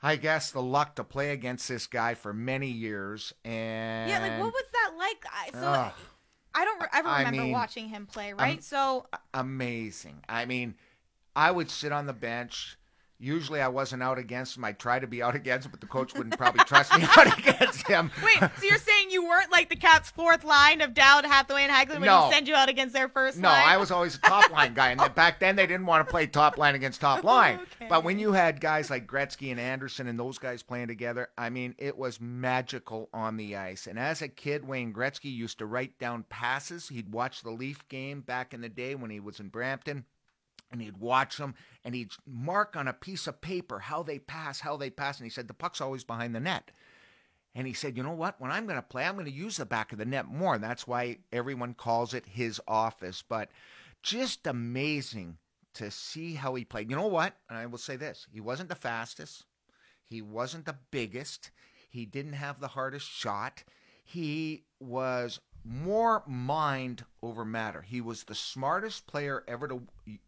I 0.04 0.16
guess, 0.16 0.52
the 0.52 0.62
luck 0.62 0.96
to 0.96 1.04
play 1.04 1.32
against 1.32 1.68
this 1.68 1.88
guy 1.88 2.14
for 2.14 2.34
many 2.34 2.68
years. 2.68 3.34
And 3.44 4.10
yeah, 4.10 4.20
like 4.20 4.40
what 4.40 4.54
was 4.54 4.66
that 4.74 4.92
like? 4.98 5.26
I, 5.32 5.60
so 5.60 5.68
Ugh. 5.68 5.94
I 6.54 6.66
don't 6.66 6.82
re- 6.82 6.88
ever 6.94 7.08
I 7.08 7.20
remember 7.20 7.44
mean, 7.44 7.52
watching 7.52 7.90
him 7.90 8.06
play, 8.06 8.34
right? 8.34 8.64
so 8.64 9.08
amazing. 9.34 10.24
I 10.28 10.46
mean, 10.46 10.76
I 11.36 11.52
would 11.52 11.70
sit 11.70 11.92
on 11.92 12.06
the 12.06 12.14
bench. 12.14 12.78
Usually 13.24 13.62
I 13.62 13.68
wasn't 13.68 14.02
out 14.02 14.18
against 14.18 14.58
him. 14.58 14.66
I 14.66 14.72
tried 14.72 15.00
to 15.02 15.08
be 15.08 15.22
out 15.22 15.36
against 15.36 15.66
him, 15.68 15.72
but 15.72 15.80
the 15.80 15.86
coach 15.86 16.16
wouldn't 16.16 16.36
probably 16.38 16.64
trust 16.66 16.92
me 16.98 17.04
out 17.18 17.38
against 17.38 17.88
him. 17.88 18.10
wait, 18.26 18.40
so 18.40 18.64
you're 18.66 18.80
saying 18.80 19.12
you 19.12 19.24
weren't 19.24 19.52
like 19.52 19.70
the 19.70 19.76
Caps' 19.76 20.10
fourth 20.10 20.44
line 20.44 20.82
of 20.82 20.96
Dowd, 20.96 21.24
Hathaway, 21.26 21.62
and 21.64 21.72
Hagelin 21.72 22.00
when 22.00 22.08
No. 22.08 22.26
you 22.26 22.34
send 22.34 22.48
you 22.48 22.56
out 22.56 22.68
against 22.68 22.96
their 22.96 23.08
first 23.10 23.38
No, 23.38 23.50
line? 23.50 23.64
I 23.68 23.78
was 23.78 23.92
always 23.92 24.16
a 24.16 24.20
top 24.22 24.50
line 24.50 24.74
guy, 24.74 24.90
and 24.90 25.00
then 25.00 25.08
oh. 25.12 25.14
back 25.14 25.40
then 25.40 25.56
they 25.56 25.68
didn't 25.68 25.86
want 25.86 26.04
to 26.06 26.10
play 26.12 26.26
top 26.26 26.58
line 26.58 26.74
against 26.74 27.00
top 27.00 27.24
line. 27.36 27.60
Okay. 27.76 27.86
But 27.88 28.04
when 28.04 28.18
you 28.18 28.32
had 28.32 28.60
guys 28.60 28.90
like 28.90 29.06
Gretzky 29.06 29.52
and 29.52 29.60
Anderson 29.60 30.08
and 30.08 30.20
those 30.20 30.40
guys 30.40 30.64
playing 30.64 30.88
together, 30.88 31.30
I 31.38 31.52
mean, 31.52 31.76
it 31.78 31.96
was 31.96 32.20
magical 32.20 33.08
on 33.14 33.38
the 33.38 33.56
ice. 33.56 33.86
And 33.86 34.00
as 34.00 34.24
a 34.24 34.28
kid, 34.30 34.68
Wayne 34.68 34.94
Gretzky 34.94 35.32
used 35.32 35.60
to 35.60 35.68
write 35.68 36.00
down 36.00 36.26
passes. 36.30 36.90
He'd 36.90 37.14
watch 37.14 37.44
the 37.44 37.52
Leaf 37.52 37.88
game 37.88 38.22
back 38.22 38.54
in 38.56 38.62
the 38.62 38.70
day 38.70 38.96
when 38.96 39.12
he 39.12 39.20
was 39.20 39.40
in 39.40 39.50
Brampton. 39.50 40.06
And 40.72 40.82
he'd 40.82 40.98
watch 40.98 41.38
them 41.38 41.56
and 41.84 41.94
he'd 41.94 42.12
mark 42.26 42.76
on 42.76 42.88
a 42.88 42.94
piece 42.94 43.28
of 43.28 43.42
paper 43.42 43.80
how 43.80 44.04
they 44.04 44.20
pass, 44.20 44.60
how 44.62 44.78
they 44.78 44.90
pass. 44.90 45.18
And 45.18 45.26
he 45.26 45.30
said, 45.30 45.48
the 45.48 45.54
puck's 45.54 45.82
always 45.82 46.04
behind 46.04 46.34
the 46.34 46.40
net. 46.40 46.72
And 47.54 47.68
he 47.68 47.74
said, 47.74 47.98
you 47.98 48.04
know 48.04 48.14
what? 48.14 48.40
When 48.40 48.52
I'm 48.52 48.66
going 48.66 48.78
to 48.78 48.82
play, 48.82 49.04
I'm 49.04 49.16
going 49.16 49.26
to 49.26 49.32
use 49.32 49.58
the 49.58 49.66
back 49.66 49.92
of 49.92 49.98
the 49.98 50.06
net 50.06 50.28
more. 50.28 50.56
And 50.56 50.64
that's 50.64 50.88
why 50.88 51.18
everyone 51.34 51.74
calls 51.74 52.14
it 52.14 52.26
his 52.26 52.62
office. 52.68 53.24
But 53.28 53.50
just 54.02 54.48
amazing 54.48 55.38
to 55.74 55.92
see 55.92 56.36
how 56.36 56.56
he 56.56 56.66
played. 56.66 56.90
You 56.90 56.96
know 56.96 57.08
what? 57.08 57.36
And 57.50 57.58
I 57.58 57.66
will 57.66 57.78
say 57.78 57.96
this 57.96 58.28
he 58.32 58.40
wasn't 58.40 58.70
the 58.70 58.76
fastest, 58.76 59.46
he 60.06 60.22
wasn't 60.22 60.66
the 60.66 60.78
biggest, 60.92 61.52
he 61.90 62.06
didn't 62.06 62.34
have 62.34 62.60
the 62.60 62.70
hardest 62.70 63.10
shot. 63.10 63.64
He 64.04 64.64
was 64.80 65.40
more 65.64 66.24
mind 66.28 67.06
over 67.22 67.46
matter. 67.46 67.82
He 67.82 68.02
was 68.02 68.24
the 68.24 68.36
smartest 68.36 69.08
player 69.08 69.44
ever 69.48 69.68
to 69.68 69.82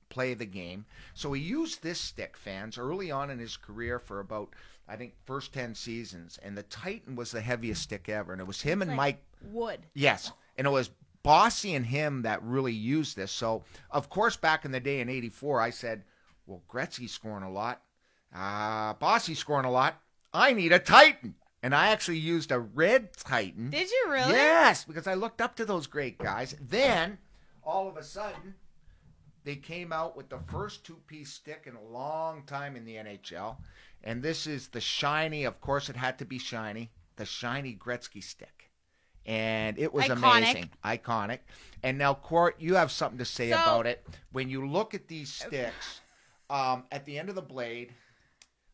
play 0.10 0.34
the 0.34 0.46
game. 0.46 0.86
So 1.14 1.34
he 1.34 1.42
used 1.42 1.82
this 1.82 2.00
stick, 2.00 2.38
fans, 2.38 2.78
early 2.78 3.12
on 3.12 3.30
in 3.30 3.40
his 3.40 3.58
career 3.58 4.00
for 4.00 4.20
about, 4.20 4.50
I 4.88 4.96
think, 4.96 5.14
first 5.26 5.54
10 5.54 5.76
seasons. 5.76 6.40
And 6.44 6.58
the 6.58 6.64
Titan 6.64 7.16
was 7.16 7.32
the 7.32 7.42
heaviest 7.42 7.82
stick 7.82 8.10
ever. 8.10 8.32
And 8.32 8.42
it 8.42 8.48
was 8.48 8.62
him 8.62 8.82
It's 8.82 8.90
and 8.90 8.98
like 8.98 9.16
Mike. 9.42 9.54
Wood. 9.54 9.80
Yes. 9.94 10.32
And 10.58 10.68
it 10.68 10.70
was 10.70 10.92
Bossy 11.24 11.74
and 11.74 11.86
him 11.86 12.24
that 12.24 12.44
really 12.44 12.74
used 12.74 13.16
this. 13.16 13.32
So, 13.32 13.64
of 13.90 14.10
course, 14.10 14.36
back 14.36 14.66
in 14.66 14.72
the 14.72 14.80
day 14.80 15.00
in 15.00 15.10
84, 15.10 15.62
I 15.62 15.70
said, 15.70 16.04
well, 16.46 16.62
Gretzky's 16.70 17.12
scoring 17.12 17.44
a 17.46 17.52
lot. 17.52 17.82
Uh, 18.36 18.94
Bossy's 18.94 19.40
scoring 19.40 19.66
a 19.66 19.72
lot. 19.72 20.02
I 20.34 20.54
need 20.54 20.74
a 20.74 20.80
Titan. 20.80 21.36
And 21.64 21.74
I 21.74 21.88
actually 21.88 22.18
used 22.20 22.52
a 22.52 22.60
red 22.60 23.16
Titan. 23.16 23.70
Did 23.70 23.90
you 23.90 24.06
really? 24.10 24.34
Yes, 24.34 24.84
because 24.84 25.08
I 25.08 25.14
looked 25.14 25.40
up 25.42 25.56
to 25.56 25.66
those 25.66 25.88
great 25.88 26.18
guys. 26.18 26.56
Then, 26.60 27.18
all 27.64 27.88
of 27.88 27.96
a 27.96 28.04
sudden, 28.04 28.56
they 29.46 29.56
came 29.56 29.94
out 29.94 30.18
with 30.18 30.28
the 30.28 30.40
first 30.52 30.84
two 30.86 30.98
piece 31.08 31.32
stick 31.32 31.64
in 31.66 31.76
a 31.76 31.82
long 31.82 32.44
time 32.44 32.76
in 32.76 32.84
the 32.84 32.96
NHL. 32.96 33.56
And 34.04 34.22
this 34.22 34.46
is 34.46 34.68
the 34.68 34.82
shiny, 34.82 35.46
of 35.46 35.62
course, 35.62 35.88
it 35.90 35.96
had 35.96 36.20
to 36.20 36.26
be 36.26 36.38
shiny, 36.38 36.92
the 37.16 37.26
shiny 37.26 37.74
Gretzky 37.74 38.22
stick. 38.22 38.70
And 39.26 39.80
it 39.80 39.94
was 39.94 40.04
Iconic. 40.06 40.18
amazing. 40.38 40.70
Iconic. 40.84 41.40
And 41.82 41.98
now, 41.98 42.14
Court, 42.14 42.58
you 42.60 42.76
have 42.76 42.92
something 42.92 43.20
to 43.20 43.26
say 43.26 43.52
So- 43.52 43.56
about 43.56 43.88
it. 43.88 44.06
When 44.34 44.50
you 44.50 44.68
look 44.68 44.94
at 44.94 45.08
these 45.08 45.32
sticks, 45.32 46.02
um, 46.50 46.84
at 46.92 47.06
the 47.06 47.18
end 47.18 47.30
of 47.30 47.36
the 47.36 47.42
blade, 47.42 47.94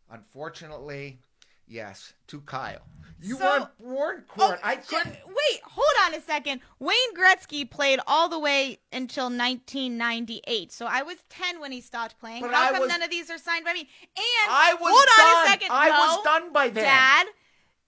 unfortunately, 0.10 1.22
yes, 1.70 2.14
to 2.28 2.42
Kyle. 2.42 2.82
You 3.22 3.38
So- 3.38 3.44
weren't 3.46 3.78
born, 3.80 4.24
Court. 4.30 4.60
Oh, 4.64 4.68
I 4.68 4.78
couldn't. 4.78 5.16
Wait, 5.28 5.62
hold 5.64 5.88
on 6.06 6.14
a 6.14 6.22
second. 6.22 6.62
Wayne 6.80 7.14
Gretzky 7.16 7.70
played 7.70 8.00
all 8.08 8.30
the 8.30 8.40
way 8.40 8.80
until 8.94 9.30
1998. 9.30 10.72
So 10.72 10.86
I 10.86 11.02
was 11.02 11.18
10 11.30 11.60
when 11.60 11.72
he 11.74 11.82
stopped 11.82 12.18
playing. 12.20 12.42
But 12.42 12.52
How 12.52 12.68
I 12.70 12.72
come 12.72 12.80
was- 12.82 12.90
none 12.90 13.02
of 13.02 13.10
these 13.10 13.30
are 13.30 13.38
signed 13.38 13.66
by 13.66 13.74
me? 13.74 13.82
And 14.16 14.50
I 14.50 14.74
was 14.74 14.90
hold 14.92 15.08
on 15.20 15.36
done. 15.36 15.46
a 15.46 15.50
second. 15.50 15.68
I 15.72 15.90
no, 15.90 15.94
was 16.16 16.24
done 16.24 16.54
by 16.54 16.70
then. 16.70 16.84
Dad, 16.86 17.28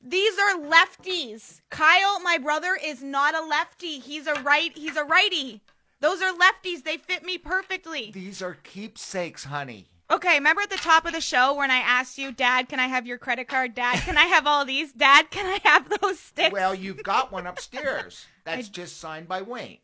these 0.01 0.37
are 0.37 0.55
lefties. 0.55 1.61
Kyle, 1.69 2.19
my 2.19 2.37
brother, 2.37 2.77
is 2.81 3.01
not 3.01 3.33
a 3.35 3.41
lefty. 3.41 3.99
He's 3.99 4.27
a 4.27 4.33
right. 4.41 4.75
He's 4.77 4.97
a 4.97 5.03
righty. 5.05 5.61
Those 6.01 6.21
are 6.21 6.33
lefties. 6.33 6.83
They 6.83 6.97
fit 6.97 7.23
me 7.23 7.37
perfectly. 7.37 8.11
These 8.11 8.41
are 8.41 8.55
keepsakes, 8.55 9.45
honey. 9.45 9.87
Okay, 10.11 10.33
remember 10.35 10.61
at 10.61 10.69
the 10.69 10.75
top 10.75 11.05
of 11.05 11.13
the 11.13 11.21
show 11.21 11.55
when 11.55 11.71
I 11.71 11.77
asked 11.77 12.17
you, 12.17 12.33
Dad, 12.33 12.67
can 12.67 12.81
I 12.81 12.87
have 12.87 13.07
your 13.07 13.17
credit 13.17 13.47
card? 13.47 13.73
Dad, 13.73 13.99
can 14.01 14.17
I 14.17 14.25
have 14.25 14.45
all 14.45 14.65
these? 14.65 14.91
Dad, 14.91 15.31
can 15.31 15.45
I 15.45 15.59
have 15.69 15.87
those 16.01 16.19
sticks? 16.19 16.51
Well, 16.51 16.75
you've 16.75 17.01
got 17.01 17.31
one 17.31 17.47
upstairs. 17.47 18.25
That's 18.43 18.67
just 18.67 18.97
signed 18.97 19.29
by 19.29 19.41
Wayne. 19.41 19.77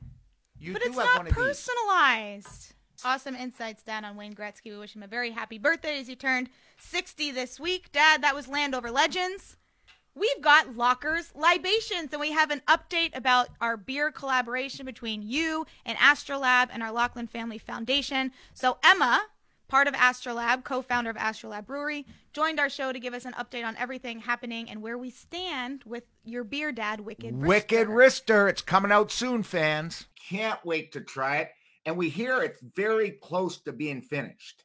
You 0.60 0.74
but 0.74 0.82
do 0.82 0.90
it's 0.90 0.98
have 0.98 1.06
not 1.06 1.18
one 1.20 1.28
of 1.28 1.36
these. 1.36 1.44
personalized. 1.46 2.74
Awesome 3.06 3.36
insights, 3.36 3.84
Dad, 3.84 4.04
on 4.04 4.18
Wayne 4.18 4.34
Gretzky. 4.34 4.72
We 4.72 4.78
wish 4.78 4.96
him 4.96 5.04
a 5.04 5.08
very 5.08 5.32
happy 5.32 5.60
birthday 5.60 6.00
as 6.00 6.08
he 6.08 6.16
turned 6.16 6.50
60 6.78 7.32
this 7.32 7.58
week. 7.58 7.92
Dad, 7.94 8.22
that 8.22 8.36
was 8.36 8.50
Landover 8.50 8.92
Legends. 8.92 9.56
We've 10.14 10.42
got 10.42 10.76
Lockers 10.76 11.32
Libations, 11.36 12.12
and 12.12 12.20
we 12.20 12.32
have 12.32 12.50
an 12.52 12.64
update 12.68 13.16
about 13.16 13.50
our 13.62 13.78
beer 13.78 14.12
collaboration 14.12 14.86
between 14.86 15.22
you 15.22 15.68
and 15.86 15.98
Astrolab 16.00 16.70
and 16.74 16.82
our 16.84 16.92
Laughlin 16.92 17.28
Family 17.28 17.60
Foundation. 17.60 18.32
So, 18.54 18.80
Emma, 18.84 19.22
part 19.68 19.88
of 19.88 19.94
Astrolab, 19.94 20.64
co 20.64 20.82
founder 20.82 21.10
of 21.10 21.16
Astrolab 21.16 21.66
Brewery, 21.66 22.06
joined 22.34 22.60
our 22.60 22.70
show 22.70 22.92
to 22.92 23.00
give 23.00 23.14
us 23.14 23.26
an 23.26 23.34
update 23.34 23.66
on 23.66 23.76
everything 23.78 24.20
happening 24.20 24.70
and 24.70 24.82
where 24.82 24.98
we 24.98 25.10
stand 25.10 25.84
with 25.86 26.04
your 26.24 26.44
beer, 26.44 26.72
Dad, 26.72 27.02
Wicked 27.02 27.36
Wicked 27.36 27.88
Wrister. 27.88 28.28
Wrister. 28.28 28.50
It's 28.50 28.62
coming 28.62 28.92
out 28.92 29.12
soon, 29.12 29.44
fans. 29.44 30.08
Can't 30.30 30.64
wait 30.66 30.92
to 30.94 31.02
try 31.02 31.38
it. 31.38 31.52
And 31.86 31.98
we 31.98 32.10
hear 32.10 32.42
it's 32.42 32.62
very 32.76 33.12
close 33.12 33.60
to 33.62 33.72
being 33.72 34.02
finished. 34.02 34.64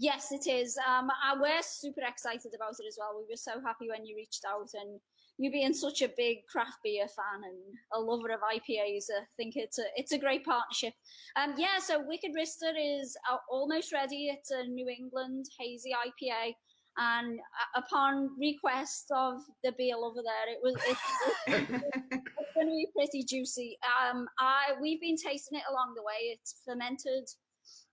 Yes, 0.00 0.32
it 0.32 0.46
is. 0.46 0.78
Um, 0.88 1.10
we're 1.38 1.60
super 1.60 2.00
excited 2.08 2.52
about 2.56 2.72
it 2.80 2.86
as 2.88 2.96
well. 2.98 3.18
We 3.18 3.30
were 3.30 3.36
so 3.36 3.60
happy 3.60 3.90
when 3.90 4.06
you 4.06 4.16
reached 4.16 4.46
out, 4.48 4.70
and 4.72 4.98
you 5.36 5.52
being 5.52 5.74
such 5.74 6.00
a 6.00 6.08
big 6.16 6.46
craft 6.50 6.78
beer 6.82 7.06
fan 7.06 7.44
and 7.44 7.58
a 7.92 8.00
lover 8.00 8.30
of 8.32 8.40
IPAs, 8.40 9.12
I 9.12 9.28
think 9.36 9.56
it's 9.56 9.78
a 9.78 9.84
it's 9.96 10.12
a 10.12 10.18
great 10.18 10.42
partnership. 10.42 10.94
Um, 11.36 11.52
yeah, 11.58 11.78
so 11.80 12.02
Wicked 12.02 12.30
Wrister 12.34 12.72
is 12.80 13.14
uh, 13.30 13.36
almost 13.50 13.92
ready. 13.92 14.28
It's 14.32 14.50
a 14.50 14.64
New 14.64 14.88
England 14.88 15.44
hazy 15.58 15.90
IPA, 15.92 16.54
and 16.96 17.38
uh, 17.38 17.82
upon 17.82 18.30
request 18.40 19.04
of 19.14 19.34
the 19.62 19.72
beer 19.76 19.96
over 19.96 20.22
there, 20.24 20.48
it 20.48 20.60
was 20.62 20.76
it's, 20.88 21.84
it's 22.00 22.54
going 22.54 22.68
to 22.68 22.72
be 22.72 22.88
pretty 22.96 23.22
juicy. 23.22 23.76
Um, 23.84 24.26
I 24.38 24.80
we've 24.80 25.00
been 25.02 25.16
tasting 25.16 25.58
it 25.58 25.64
along 25.70 25.92
the 25.94 26.02
way. 26.02 26.32
It's 26.32 26.62
fermented 26.64 27.28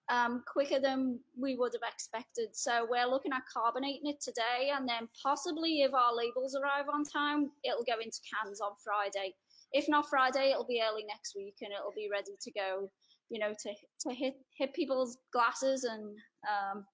um, 0.10 0.44
quicker 0.52 0.80
than 0.80 1.20
we 1.40 1.56
would 1.56 1.74
have 1.74 1.92
expected. 1.92 2.50
So 2.54 2.88
we're 2.90 3.08
looking 3.08 3.34
at 3.34 3.44
carbonating 3.52 4.08
it 4.08 4.22
today, 4.22 4.72
and 4.74 4.88
then 4.88 5.08
possibly 5.22 5.82
if 5.82 5.94
our 5.94 6.16
labels 6.16 6.56
arrive 6.56 6.86
on 6.92 7.04
time, 7.04 7.52
it'll 7.64 7.84
go 7.84 8.00
into 8.02 8.20
cans 8.34 8.62
on 8.62 8.72
Friday. 8.84 9.34
If 9.74 9.90
not 9.90 10.10
Friday, 10.10 10.52
it'll 10.52 10.68
be 10.68 10.82
early 10.82 11.04
next 11.04 11.36
week, 11.36 11.56
and 11.62 11.72
it'll 11.72 11.94
be 11.96 12.10
ready 12.12 12.36
to 12.42 12.52
go. 12.52 12.90
You 13.30 13.40
know, 13.40 13.54
to 13.64 13.74
to 14.08 14.16
hit 14.16 14.36
hit 14.58 14.74
people's 14.74 15.18
glasses, 15.34 15.84
and 15.84 16.16
um, 16.48 16.86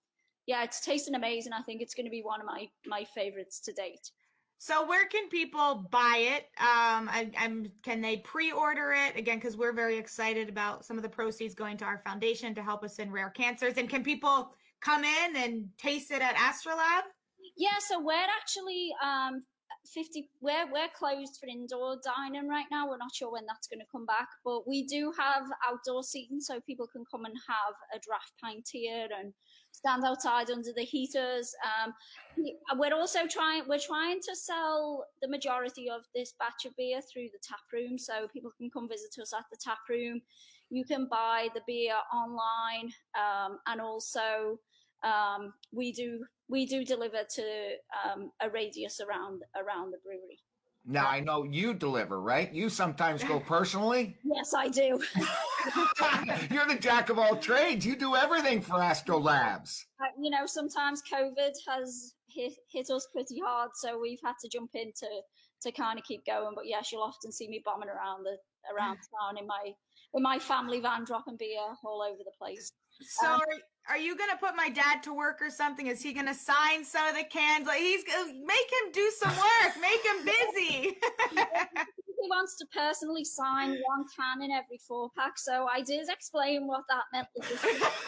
yeah, 0.47 0.63
it's 0.63 0.81
tasting 0.81 1.13
amazing. 1.13 1.53
I 1.53 1.61
think 1.61 1.81
it's 1.81 1.93
going 1.93 2.07
to 2.07 2.11
be 2.11 2.23
one 2.23 2.41
of 2.41 2.47
my 2.47 2.67
my 2.87 3.03
favorites 3.13 3.59
to 3.61 3.73
date. 3.73 4.09
So 4.65 4.87
where 4.87 5.05
can 5.07 5.27
people 5.27 5.89
buy 5.91 6.19
it? 6.19 6.43
Um, 6.57 7.09
I, 7.09 7.29
I'm 7.37 7.69
can 7.81 7.99
they 7.99 8.15
pre-order 8.19 8.93
it 8.93 9.19
again? 9.19 9.37
Because 9.37 9.57
we're 9.57 9.73
very 9.73 9.97
excited 9.97 10.47
about 10.47 10.85
some 10.85 10.95
of 10.95 11.03
the 11.03 11.09
proceeds 11.09 11.53
going 11.53 11.75
to 11.79 11.83
our 11.83 11.97
foundation 12.05 12.55
to 12.55 12.63
help 12.63 12.81
us 12.81 12.97
in 12.97 13.11
rare 13.11 13.29
cancers. 13.29 13.73
And 13.75 13.89
can 13.89 14.05
people 14.05 14.53
come 14.79 15.03
in 15.03 15.35
and 15.35 15.67
taste 15.77 16.11
it 16.11 16.21
at 16.21 16.35
Astrolab? 16.35 17.01
Yeah, 17.57 17.77
so 17.79 17.99
we're 17.99 18.13
actually 18.13 18.93
um, 19.03 19.41
50 19.93 20.29
we're 20.39 20.71
we're 20.71 20.87
closed 20.97 21.37
for 21.41 21.47
indoor 21.47 21.97
dining 22.03 22.47
right 22.47 22.65
now 22.71 22.87
we're 22.87 22.97
not 22.97 23.13
sure 23.13 23.31
when 23.31 23.45
that's 23.45 23.67
going 23.67 23.79
to 23.79 23.91
come 23.91 24.05
back 24.05 24.27
but 24.45 24.67
we 24.67 24.85
do 24.85 25.11
have 25.17 25.43
outdoor 25.67 26.03
seating 26.03 26.39
so 26.39 26.61
people 26.61 26.87
can 26.87 27.03
come 27.11 27.25
and 27.25 27.35
have 27.47 27.75
a 27.93 27.99
draft 27.99 28.31
pint 28.41 28.67
here 28.71 29.07
and 29.19 29.33
stand 29.73 30.03
outside 30.05 30.49
under 30.49 30.71
the 30.75 30.83
heaters 30.83 31.53
um, 31.83 31.93
we're 32.77 32.93
also 32.93 33.27
trying 33.27 33.63
we're 33.67 33.79
trying 33.79 34.19
to 34.19 34.35
sell 34.35 35.05
the 35.21 35.27
majority 35.27 35.89
of 35.89 36.01
this 36.15 36.33
batch 36.39 36.65
of 36.65 36.75
beer 36.77 37.01
through 37.01 37.27
the 37.33 37.39
tap 37.43 37.59
room 37.73 37.97
so 37.97 38.27
people 38.31 38.51
can 38.57 38.69
come 38.69 38.87
visit 38.87 39.11
us 39.21 39.33
at 39.33 39.45
the 39.51 39.57
tap 39.61 39.79
room 39.89 40.21
you 40.69 40.85
can 40.85 41.07
buy 41.09 41.49
the 41.53 41.61
beer 41.67 41.95
online 42.13 42.91
um, 43.17 43.59
and 43.67 43.81
also 43.81 44.57
um, 45.03 45.53
we 45.71 45.91
do 45.91 46.23
we 46.47 46.65
do 46.65 46.83
deliver 46.83 47.23
to 47.35 47.75
um, 48.05 48.31
a 48.41 48.49
radius 48.49 48.99
around 48.99 49.43
around 49.55 49.91
the 49.91 49.97
brewery. 50.03 50.39
Now 50.85 51.07
I 51.07 51.21
know 51.21 51.43
you 51.43 51.73
deliver, 51.73 52.19
right? 52.19 52.51
You 52.53 52.69
sometimes 52.69 53.23
go 53.23 53.39
personally. 53.47 54.17
Yes, 54.23 54.53
I 54.53 54.67
do. 54.67 55.01
You're 56.51 56.67
the 56.67 56.77
jack 56.79 57.09
of 57.09 57.17
all 57.17 57.37
trades. 57.37 57.85
You 57.85 57.95
do 57.95 58.15
everything 58.15 58.61
for 58.61 58.81
Astro 58.81 59.19
Labs. 59.19 59.85
Uh, 60.01 60.07
you 60.19 60.29
know, 60.29 60.45
sometimes 60.45 61.01
COVID 61.11 61.51
has 61.67 62.15
hit, 62.27 62.53
hit 62.71 62.89
us 62.89 63.07
pretty 63.13 63.39
hard, 63.43 63.71
so 63.75 63.99
we've 63.99 64.19
had 64.23 64.33
to 64.41 64.49
jump 64.49 64.71
in 64.73 64.91
to, 64.97 65.07
to 65.61 65.71
kind 65.71 65.97
of 65.97 66.05
keep 66.05 66.25
going. 66.25 66.53
But 66.55 66.67
yes, 66.67 66.91
you'll 66.91 67.03
often 67.03 67.31
see 67.31 67.47
me 67.47 67.61
bombing 67.63 67.89
around 67.89 68.23
the 68.23 68.37
around 68.73 68.95
town 68.95 69.37
in 69.37 69.47
my 69.47 69.71
in 70.13 70.21
my 70.21 70.39
family 70.39 70.79
van, 70.79 71.05
dropping 71.05 71.37
beer 71.37 71.59
all 71.83 72.01
over 72.01 72.19
the 72.23 72.31
place. 72.37 72.71
So 73.01 73.27
Um, 73.27 73.41
are, 73.41 73.95
are 73.95 73.97
you 73.97 74.15
gonna 74.17 74.37
put 74.39 74.55
my 74.55 74.69
dad 74.69 75.03
to 75.03 75.13
work 75.13 75.41
or 75.41 75.49
something? 75.49 75.87
Is 75.87 76.01
he 76.01 76.13
gonna 76.13 76.33
sign 76.33 76.85
some 76.85 77.05
of 77.07 77.15
the 77.15 77.23
cans? 77.25 77.67
Like 77.67 77.79
he's 77.79 78.03
make 78.05 78.71
him 78.71 78.91
do 78.93 79.11
some 79.17 79.35
work, 79.35 79.73
make 79.81 80.03
him 80.05 80.25
busy. 80.25 80.97
He 82.23 82.29
wants 82.29 82.55
to 82.59 82.65
personally 82.73 83.25
sign 83.25 83.71
one 83.71 84.05
can 84.15 84.41
in 84.43 84.49
every 84.51 84.77
four 84.87 85.09
pack, 85.17 85.37
so 85.37 85.67
I 85.69 85.81
did 85.81 86.07
explain 86.07 86.67
what 86.67 86.83
that 86.87 87.03
meant. 87.11 87.27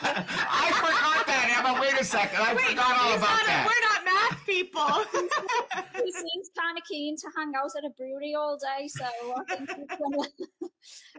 I 0.02 0.72
forgot 0.72 1.28
that, 1.28 1.52
Emma. 1.60 1.82
Wait 1.82 2.00
a 2.00 2.04
second. 2.06 2.40
I 2.40 2.54
Wait, 2.54 2.64
forgot 2.66 2.96
all 2.98 3.14
about 3.18 3.42
a- 3.42 3.46
that. 3.46 3.68
we're 3.68 3.84
not 3.92 4.06
math 4.06 4.46
people. 4.46 6.02
he 6.02 6.12
seems 6.14 6.50
kind 6.58 6.78
of 6.78 6.84
keen 6.90 7.18
to 7.18 7.28
hang 7.36 7.52
out 7.58 7.72
at 7.78 7.84
a 7.84 7.90
brewery 7.98 8.34
all 8.36 8.56
day, 8.58 8.88
so 8.88 9.04
I 9.04 9.44
think 9.54 9.70
he's 9.70 10.00
gonna. 10.00 10.30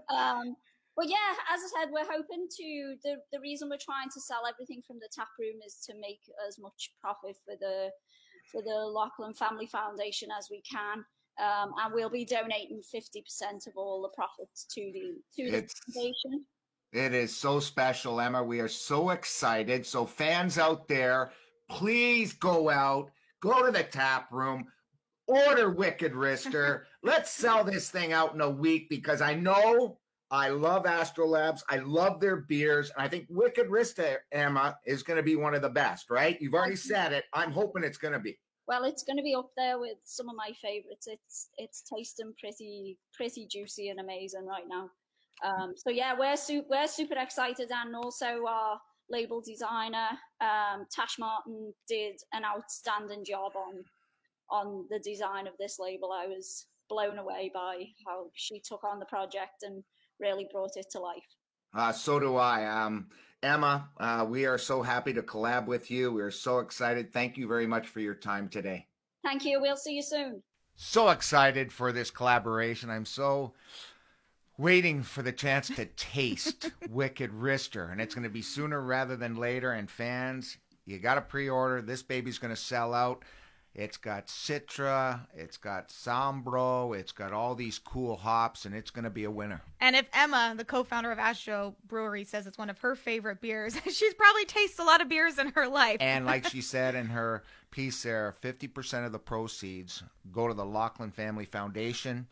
um, 0.09 0.57
Well, 0.97 1.07
yeah, 1.09 1.37
as 1.53 1.61
I 1.61 1.81
said, 1.83 1.91
we're 1.93 2.11
hoping 2.11 2.47
to. 2.49 2.97
The, 3.05 3.17
the 3.33 3.41
reason 3.41 3.69
we're 3.69 3.77
trying 3.77 4.09
to 4.15 4.21
sell 4.21 4.43
everything 4.49 4.83
from 4.87 4.97
the 4.99 5.09
tap 5.15 5.29
room 5.39 5.61
is 5.65 5.79
to 5.87 5.95
make 6.01 6.21
as 6.49 6.59
much 6.59 6.93
profit 7.01 7.37
for 7.45 7.55
the 7.61 7.91
for 8.51 8.63
the 8.63 8.87
Laughlin 8.87 9.35
Family 9.35 9.67
Foundation 9.67 10.29
as 10.37 10.49
we 10.51 10.63
can. 10.63 11.05
Um, 11.39 11.75
and 11.83 11.93
we'll 11.93 12.09
be 12.09 12.25
donating 12.25 12.81
50% 12.81 13.67
of 13.67 13.75
all 13.77 14.01
the 14.01 14.09
profits 14.17 14.65
to 14.73 14.81
the 14.81 15.17
to 15.37 15.51
the 15.51 15.59
It's- 15.59 15.75
foundation. 15.93 16.47
It 16.93 17.13
is 17.13 17.37
so 17.37 17.61
special, 17.61 18.19
Emma. 18.21 18.43
We 18.43 18.61
are 18.61 18.69
so 18.69 19.11
excited. 19.11 19.85
So, 19.85 20.07
fans 20.07 20.57
out 20.57 20.89
there, 20.89 21.33
please 21.69 22.33
go 22.33 22.71
out, 22.71 23.11
go 23.43 23.67
to 23.67 23.73
the 23.73 23.83
tap 23.83 24.33
room, 24.33 24.65
order 25.27 25.69
Wicked 25.69 26.13
Wrister. 26.13 26.85
Let's 27.03 27.31
sell 27.33 27.65
this 27.65 27.91
thing 27.91 28.13
out 28.15 28.33
in 28.35 28.41
a 28.41 28.49
week 28.49 28.89
because 28.89 29.21
I 29.21 29.35
know 29.35 29.99
I 30.31 30.49
love 30.49 30.85
Astrolabs. 30.85 31.62
I 31.69 31.79
love 31.79 32.21
their 32.21 32.37
beers. 32.37 32.91
And 32.91 33.05
I 33.05 33.09
think 33.09 33.27
Wicked 33.29 33.69
Wrister, 33.69 34.19
Emma, 34.33 34.77
is 34.85 35.03
going 35.03 35.19
to 35.19 35.23
be 35.23 35.37
one 35.37 35.55
of 35.55 35.62
the 35.62 35.69
best, 35.69 36.11
right? 36.11 36.41
You've 36.41 36.55
already 36.55 36.77
said 36.77 37.12
it. 37.12 37.25
I'm 37.33 37.53
hoping 37.53 37.85
it's 37.85 37.99
going 37.99 38.15
to 38.15 38.19
be. 38.19 38.37
Well, 38.67 38.83
it's 38.83 39.05
going 39.05 39.17
to 39.17 39.23
be 39.23 39.37
up 39.37 39.51
there 39.57 39.79
with 39.79 39.99
some 40.03 40.29
of 40.29 40.35
my 40.35 40.51
favorites. 40.61 41.07
It's 41.07 41.51
it's 41.57 41.83
tasting 41.83 42.33
pretty 42.41 42.99
pretty 43.15 43.47
juicy 43.47 43.91
and 43.91 44.01
amazing 44.01 44.45
right 44.45 44.65
now. 44.69 44.91
Um, 45.45 45.75
so 45.77 45.91
yeah, 45.91 46.15
we're 46.19 46.37
su- 46.37 46.65
we're 46.69 46.89
super 46.89 47.17
excited, 47.17 47.71
and 47.71 47.95
also 47.95 48.45
our 48.49 48.81
label 49.09 49.41
designer 49.41 50.09
um, 50.41 50.87
Tash 50.91 51.17
Martin 51.19 51.73
did 51.89 52.17
an 52.33 52.43
outstanding 52.45 53.25
job 53.25 53.53
on 53.55 53.85
on 54.51 54.87
the 54.91 54.99
design 54.99 55.47
of 55.47 55.55
this 55.61 55.79
label. 55.79 56.11
I 56.12 56.27
was 56.27 56.67
blown 56.89 57.19
away 57.19 57.51
by 57.53 57.85
how 58.07 58.27
she 58.35 58.61
took 58.61 58.83
on 58.85 58.99
the 58.99 59.07
project 59.07 59.62
and 59.62 59.85
really 60.21 60.49
brought 60.53 60.77
it 60.77 60.87
to 60.93 61.01
life. 61.01 61.23
Uh, 61.75 61.93
so 61.93 62.19
do 62.19 62.37
I. 62.37 62.65
Um, 62.67 63.09
Emma, 63.43 63.89
uh, 63.99 64.27
we 64.29 64.47
are 64.47 64.59
so 64.59 64.83
happy 64.83 65.13
to 65.13 65.23
collab 65.23 65.67
with 65.67 65.91
you. 65.91 66.13
We 66.13 66.23
are 66.23 66.31
so 66.31 66.59
excited. 66.61 67.13
Thank 67.13 67.37
you 67.37 67.47
very 67.47 67.67
much 67.67 67.87
for 67.89 68.01
your 68.01 68.15
time 68.15 68.49
today. 68.49 68.87
Thank 69.23 69.45
you. 69.45 69.61
We'll 69.61 69.77
see 69.77 69.95
you 69.95 70.03
soon. 70.03 70.43
so 70.75 71.11
excited 71.11 71.73
for 71.73 71.93
this 71.93 72.11
collaboration. 72.11 72.91
I'm 72.91 73.05
so 73.05 73.53
waiting 74.59 75.03
for 75.03 75.23
the 75.23 75.33
chance 75.33 75.69
to 75.69 75.85
taste 75.85 76.71
Wicked 76.91 77.31
Wrister, 77.33 77.91
and 77.93 78.01
it's 78.01 78.15
going 78.15 78.25
to 78.25 78.31
be 78.31 78.43
sooner 78.43 78.81
rather 78.81 79.17
than 79.17 79.37
later. 79.37 79.73
And 79.73 79.91
fans, 79.91 80.57
you 80.87 80.99
got 80.99 81.17
to 81.17 81.21
pre-order. 81.21 81.83
This 81.83 82.03
baby's 82.03 82.39
going 82.39 82.55
to 82.55 82.61
sell 82.61 82.95
out. 82.95 83.23
It's 83.79 83.99
got 83.99 84.29
Citra, 84.29 85.21
it's 85.37 85.59
got 85.59 85.91
Sabro, 85.91 86.99
it's 86.99 87.12
got 87.12 87.35
all 87.35 87.55
these 87.55 87.79
cool 87.79 88.17
hops, 88.17 88.65
and 88.65 88.75
it's 88.75 88.91
going 88.91 89.05
to 89.05 89.11
be 89.11 89.25
a 89.25 89.31
winner. 89.31 89.61
And 89.83 89.95
if 89.95 90.07
Emma, 90.15 90.55
the 90.57 90.65
co-founder 90.65 91.12
of 91.12 91.19
Astro 91.19 91.75
Brewery, 91.87 92.25
says 92.25 92.47
it's 92.47 92.57
one 92.57 92.71
of 92.71 92.79
her 92.79 92.95
favorite 92.95 93.43
beers, 93.43 93.77
she's 93.85 94.15
probably 94.15 94.47
tasted 94.47 94.83
a 94.83 94.87
lot 94.87 95.03
of 95.03 95.11
beers 95.11 95.39
in 95.39 95.49
her 95.49 95.69
life. 95.69 95.99
And 96.01 96.25
like 96.25 96.49
she 96.49 96.62
said 96.62 96.95
in 96.95 97.09
her 97.09 97.45
piece 97.71 98.03
there, 98.03 98.35
50% 98.41 99.05
of 99.05 99.12
the 99.12 99.19
proceeds 99.19 100.03
go 100.33 100.49
to 100.49 100.55
the 100.55 100.65
Laughlin 100.65 101.11
Family 101.11 101.45
Foundation 101.45 102.29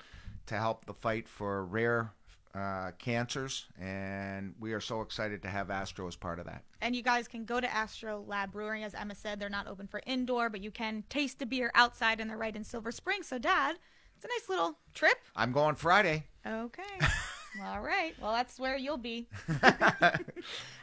to 0.47 0.57
help 0.57 0.87
the 0.87 0.95
fight 0.95 1.29
for 1.29 1.67
rare 1.67 2.11
uh, 2.55 2.93
cancers. 2.99 3.67
And 3.81 4.55
we 4.61 4.73
are 4.73 4.81
so 4.81 5.01
excited 5.01 5.43
to 5.43 5.49
have 5.49 5.71
Astro 5.71 6.07
as 6.07 6.17
part 6.17 6.39
of 6.39 6.47
that. 6.47 6.63
And 6.81 6.95
you 6.95 7.03
guys 7.03 7.29
can 7.29 7.45
go 7.45 7.61
to 7.61 7.73
Astro 7.73 8.25
Lab 8.27 8.53
Brewing. 8.53 8.85
As 8.85 8.95
Emma 8.95 9.15
said, 9.15 9.41
they're 9.41 9.49
not 9.49 9.67
open 9.67 9.87
for 9.87 10.01
indoor, 10.07 10.49
but 10.51 10.63
you 10.63 10.71
can 10.71 11.05
taste 11.09 11.39
the 11.39 11.47
beer 11.47 11.71
outside, 11.75 12.21
and 12.21 12.31
they're 12.31 12.37
right 12.37 12.55
in 12.55 12.65
Silver 12.65 12.93
Spring. 12.93 13.23
So, 13.23 13.39
Dad, 13.39 13.77
it's 14.17 14.25
a 14.25 14.29
nice 14.29 14.49
little 14.49 14.79
trip. 14.95 15.19
I'm 15.35 15.53
going 15.53 15.75
Friday. 15.75 16.25
Okay. 16.47 16.83
All 17.65 17.81
right. 17.81 18.15
Well, 18.21 18.33
that's 18.33 18.59
where 18.59 18.77
you'll 18.77 18.97
be. 18.99 19.29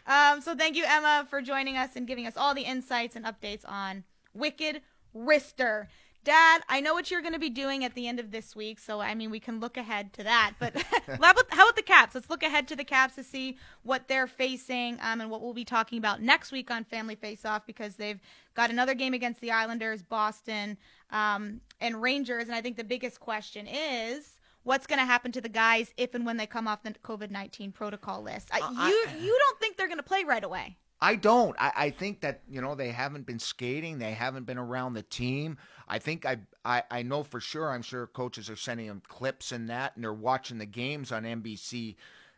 um, 0.07 0.41
so, 0.41 0.55
thank 0.55 0.75
you, 0.75 0.85
Emma, 0.87 1.27
for 1.29 1.41
joining 1.41 1.77
us 1.77 1.95
and 1.95 2.07
giving 2.07 2.27
us 2.27 2.37
all 2.37 2.53
the 2.53 2.61
insights 2.61 3.15
and 3.15 3.25
updates 3.25 3.67
on 3.67 4.03
Wicked 4.33 4.81
Wrister. 5.15 5.87
Dad, 6.23 6.61
I 6.69 6.81
know 6.81 6.93
what 6.93 7.09
you're 7.09 7.21
going 7.21 7.33
to 7.33 7.39
be 7.39 7.49
doing 7.49 7.83
at 7.83 7.95
the 7.95 8.07
end 8.07 8.19
of 8.19 8.29
this 8.29 8.55
week, 8.55 8.79
so 8.79 8.99
I 8.99 9.15
mean 9.15 9.31
we 9.31 9.39
can 9.39 9.59
look 9.59 9.75
ahead 9.75 10.13
to 10.13 10.23
that. 10.23 10.53
But 10.59 10.75
how 11.07 11.15
about 11.15 11.45
how 11.49 11.63
about 11.63 11.75
the 11.75 11.81
Caps? 11.81 12.13
Let's 12.13 12.29
look 12.29 12.43
ahead 12.43 12.67
to 12.67 12.75
the 12.75 12.83
Caps 12.83 13.15
to 13.15 13.23
see 13.23 13.57
what 13.83 14.07
they're 14.07 14.27
facing 14.27 14.99
um, 15.01 15.21
and 15.21 15.31
what 15.31 15.41
we'll 15.41 15.53
be 15.53 15.65
talking 15.65 15.97
about 15.97 16.21
next 16.21 16.51
week 16.51 16.69
on 16.69 16.83
Family 16.83 17.15
Face 17.15 17.43
Off 17.43 17.65
because 17.65 17.95
they've 17.95 18.19
got 18.53 18.69
another 18.69 18.93
game 18.93 19.13
against 19.15 19.41
the 19.41 19.51
Islanders, 19.51 20.03
Boston, 20.03 20.77
um, 21.09 21.61
and 21.79 22.01
Rangers. 22.01 22.43
And 22.43 22.53
I 22.53 22.61
think 22.61 22.77
the 22.77 22.83
biggest 22.83 23.19
question 23.19 23.67
is 23.67 24.37
what's 24.63 24.85
going 24.85 24.99
to 24.99 25.05
happen 25.05 25.31
to 25.31 25.41
the 25.41 25.49
guys 25.49 25.91
if 25.97 26.13
and 26.13 26.23
when 26.23 26.37
they 26.37 26.45
come 26.45 26.67
off 26.67 26.83
the 26.83 26.91
COVID 26.91 27.31
nineteen 27.31 27.71
protocol 27.71 28.21
list. 28.21 28.49
I, 28.53 28.59
I- 28.61 28.89
you 28.89 29.25
you 29.25 29.37
don't 29.39 29.59
think 29.59 29.75
they're 29.75 29.87
going 29.87 29.97
to 29.97 30.03
play 30.03 30.23
right 30.23 30.43
away? 30.43 30.77
I 31.01 31.15
don't. 31.15 31.55
I, 31.59 31.71
I 31.75 31.89
think 31.89 32.21
that 32.21 32.41
you 32.47 32.61
know 32.61 32.75
they 32.75 32.89
haven't 32.89 33.25
been 33.25 33.39
skating. 33.39 33.97
They 33.97 34.11
haven't 34.11 34.45
been 34.45 34.59
around 34.59 34.93
the 34.93 35.01
team. 35.01 35.57
I 35.87 35.97
think 35.97 36.25
I, 36.25 36.37
I 36.63 36.83
I 36.91 37.01
know 37.01 37.23
for 37.23 37.39
sure. 37.39 37.71
I'm 37.71 37.81
sure 37.81 38.05
coaches 38.07 38.49
are 38.49 38.55
sending 38.55 38.87
them 38.87 39.01
clips 39.07 39.51
and 39.51 39.69
that, 39.69 39.93
and 39.95 40.03
they're 40.03 40.13
watching 40.13 40.59
the 40.59 40.65
games 40.65 41.11
on 41.11 41.23
NBC 41.23 41.95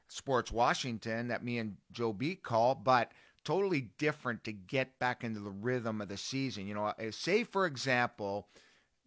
Sports 0.07 0.51
Washington 0.51 1.27
that 1.27 1.43
me 1.43 1.57
and 1.57 1.75
Joe 1.91 2.13
B 2.13 2.35
call. 2.35 2.75
But 2.75 3.11
totally 3.43 3.89
different 3.97 4.45
to 4.45 4.53
get 4.53 4.97
back 4.97 5.25
into 5.25 5.41
the 5.41 5.49
rhythm 5.49 5.99
of 5.99 6.07
the 6.07 6.17
season. 6.17 6.65
You 6.65 6.75
know, 6.75 6.85
uh, 6.85 7.11
say 7.11 7.43
for 7.43 7.65
example, 7.65 8.47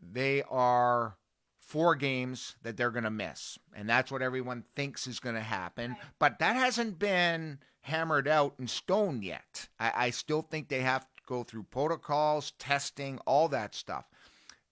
they 0.00 0.42
are 0.50 1.16
four 1.58 1.94
games 1.96 2.56
that 2.62 2.76
they're 2.76 2.90
going 2.90 3.04
to 3.04 3.10
miss, 3.10 3.58
and 3.74 3.88
that's 3.88 4.12
what 4.12 4.20
everyone 4.20 4.64
thinks 4.74 5.06
is 5.06 5.18
going 5.18 5.34
to 5.34 5.40
happen. 5.40 5.96
But 6.18 6.38
that 6.40 6.56
hasn't 6.56 6.98
been 6.98 7.58
hammered 7.86 8.26
out 8.26 8.54
in 8.58 8.66
stone 8.66 9.22
yet. 9.22 9.68
I, 9.78 9.92
I 10.06 10.10
still 10.10 10.42
think 10.42 10.68
they 10.68 10.80
have 10.80 11.02
to 11.02 11.22
go 11.26 11.44
through 11.44 11.64
protocols, 11.70 12.52
testing, 12.58 13.18
all 13.26 13.48
that 13.48 13.74
stuff. 13.74 14.06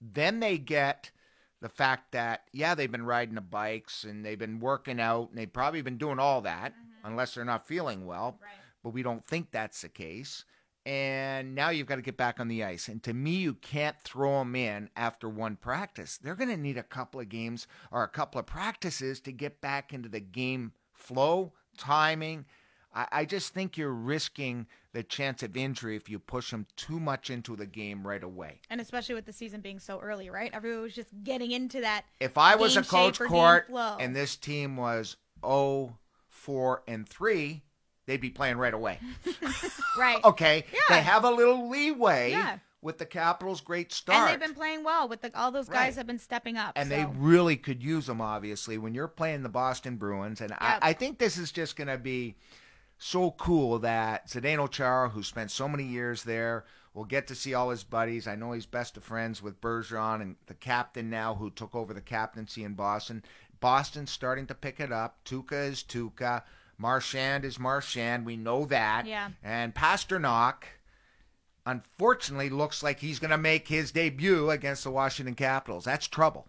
Then 0.00 0.40
they 0.40 0.59
get 0.59 1.12
the 1.61 1.68
fact 1.68 2.12
that, 2.12 2.42
yeah, 2.53 2.74
they've 2.74 2.90
been 2.90 3.07
riding 3.07 3.37
the 3.37 3.40
bikes 3.40 4.03
and 4.05 4.24
they've 4.24 4.38
been 4.38 4.59
working 4.59 5.00
out 5.00 5.29
and 5.31 5.38
they've 5.38 5.53
probably 5.53 5.81
been 5.81 5.96
doing 5.96 6.18
all 6.18 6.40
that, 6.42 6.72
mm-hmm. 6.72 7.11
unless 7.11 7.35
they're 7.35 7.44
not 7.44 7.68
feeling 7.68 8.05
well. 8.05 8.38
But 8.83 8.90
we 8.90 9.03
don't 9.03 9.24
think 9.24 9.50
that's 9.50 9.83
the 9.83 9.88
case. 9.88 10.44
And 10.85 11.55
now 11.55 11.70
you've 11.70 11.87
got 11.87 11.96
to 11.96 12.03
get 12.03 12.18
back 12.18 12.40
on 12.40 12.48
the 12.48 12.64
ice. 12.64 12.88
And 12.88 13.03
to 13.05 13.14
me, 13.14 13.37
you 13.37 13.55
can't 13.55 13.96
throw 14.05 14.40
them 14.40 14.55
in 14.55 14.90
after 14.96 15.29
one 15.29 15.57
practice. 15.57 16.18
They're 16.18 16.35
going 16.35 16.50
to 16.50 16.59
need 16.59 16.77
a 16.77 16.83
couple 16.83 17.20
of 17.20 17.31
games 17.31 17.66
or 17.90 18.03
a 18.03 18.09
couple 18.09 18.40
of 18.40 18.46
practices 18.46 19.20
to 19.20 19.33
get 19.33 19.62
back 19.62 19.94
into 19.94 20.11
the 20.11 20.20
game 20.20 20.72
flow, 20.92 21.55
timing. 21.79 22.44
I, 22.94 23.07
I 23.12 23.24
just 23.24 23.52
think 23.52 23.76
you're 23.76 23.92
risking 23.92 24.66
the 24.92 25.02
chance 25.02 25.42
of 25.42 25.57
injury 25.57 25.96
if 25.96 26.09
you 26.09 26.18
push 26.20 26.50
them 26.52 26.66
too 26.76 27.00
much 27.00 27.28
into 27.28 27.57
the 27.57 27.66
game 27.66 28.07
right 28.07 28.22
away. 28.22 28.61
And 28.70 28.80
especially 28.80 29.16
with 29.16 29.26
the 29.26 29.33
season 29.33 29.61
being 29.61 29.80
so 29.80 29.98
early, 30.00 30.30
right? 30.30 30.50
Everyone 30.54 30.83
was 30.83 30.94
just 30.94 31.09
getting 31.24 31.50
into 31.50 31.80
that. 31.80 32.04
If 32.20 32.38
I 32.38 32.54
was 32.54 32.76
a 32.76 32.83
coach 32.83 33.16
shape 33.16 33.22
or 33.22 33.24
game 33.26 33.33
court 33.33 33.66
and 34.00 34.14
this 34.14 34.37
team 34.37 34.76
was 34.76 35.16
0, 35.44 35.98
4, 36.28 36.83
and 36.87 37.09
3, 37.09 37.62
they'd 38.07 38.20
be 38.20 38.30
playing 38.30 38.57
right 38.59 38.74
away. 38.74 38.98
Right. 39.98 40.18
Okay. 40.24 40.64
Yeah. 40.72 40.80
They 40.96 41.02
have 41.02 41.24
a 41.24 41.30
little 41.30 41.68
leeway 41.70 42.33
Yeah. 42.33 42.59
with 42.83 42.98
the 42.98 43.07
Capitals' 43.07 43.61
great 43.61 43.92
start. 43.92 44.30
And 44.33 44.40
they've 44.42 44.48
been 44.48 44.57
playing 44.57 44.83
well 44.83 45.09
with 45.09 45.20
the, 45.20 45.30
all 45.38 45.52
those 45.52 45.68
guys 45.68 45.90
Right. 45.92 45.94
have 45.98 46.07
been 46.09 46.18
stepping 46.18 46.57
up. 46.57 46.72
and 46.76 46.88
so. 46.88 46.96
they 46.96 47.07
really 47.16 47.57
could 47.57 47.80
use 47.83 48.07
them 48.07 48.20
obviously 48.20 48.76
when 48.76 48.92
you're 48.94 49.07
playing 49.09 49.42
the 49.44 49.48
Boston 49.48 49.96
Bruins 49.96 50.40
and 50.40 50.50
Yep. 50.50 50.59
I, 50.61 50.78
I 50.83 50.92
think 50.94 51.18
this 51.18 51.38
is 51.38 51.52
just 51.52 51.76
going 51.76 51.87
to 51.88 51.96
be 51.98 52.35
so 52.98 53.33
cool 53.33 53.78
that 53.80 54.28
Zdeno 54.28 54.70
Chara 54.70 55.09
who 55.11 55.22
spent 55.22 55.50
so 55.50 55.68
many 55.68 55.85
years 55.85 56.24
there 56.24 56.64
will 56.94 57.04
get 57.04 57.26
to 57.26 57.35
see 57.35 57.54
all 57.54 57.70
his 57.70 57.85
buddies. 57.85 58.26
I 58.28 58.37
know 58.37 58.52
he's 58.52 58.66
best 58.66 58.96
of 58.96 59.04
friends 59.04 59.42
with 59.42 59.61
Bergeron 59.61 60.22
and 60.22 60.37
the 60.46 60.54
captain 60.54 61.11
now 61.11 61.35
who 61.35 61.50
took 61.50 61.74
over 61.74 61.92
the 61.92 62.00
captaincy 62.00 62.62
in 62.62 62.74
Boston. 62.74 63.24
Boston's 63.61 64.11
starting 64.11 64.46
to 64.46 64.54
pick 64.54 64.78
it 64.78 64.92
up. 64.92 65.18
Tuukka 65.24 65.68
is 65.70 65.83
Tuukka. 65.83 66.42
Marchand 66.78 67.44
is 67.44 67.59
Marchand. 67.59 68.24
We 68.26 68.37
know 68.37 68.64
that. 68.66 69.07
Yeah. 69.07 69.30
and 69.42 69.74
Pastrnak 69.74 70.64
unfortunately 71.66 72.50
looks 72.50 72.83
like 72.83 73.00
he's 73.00 73.18
going 73.18 73.30
to 73.30 73.38
make 73.38 73.68
his 73.68 73.90
debut 73.90 74.50
against 74.50 74.85
the 74.85 74.90
Washington 74.90 75.35
Capitals. 75.35 75.85
That's 75.85 76.07
trouble 76.07 76.46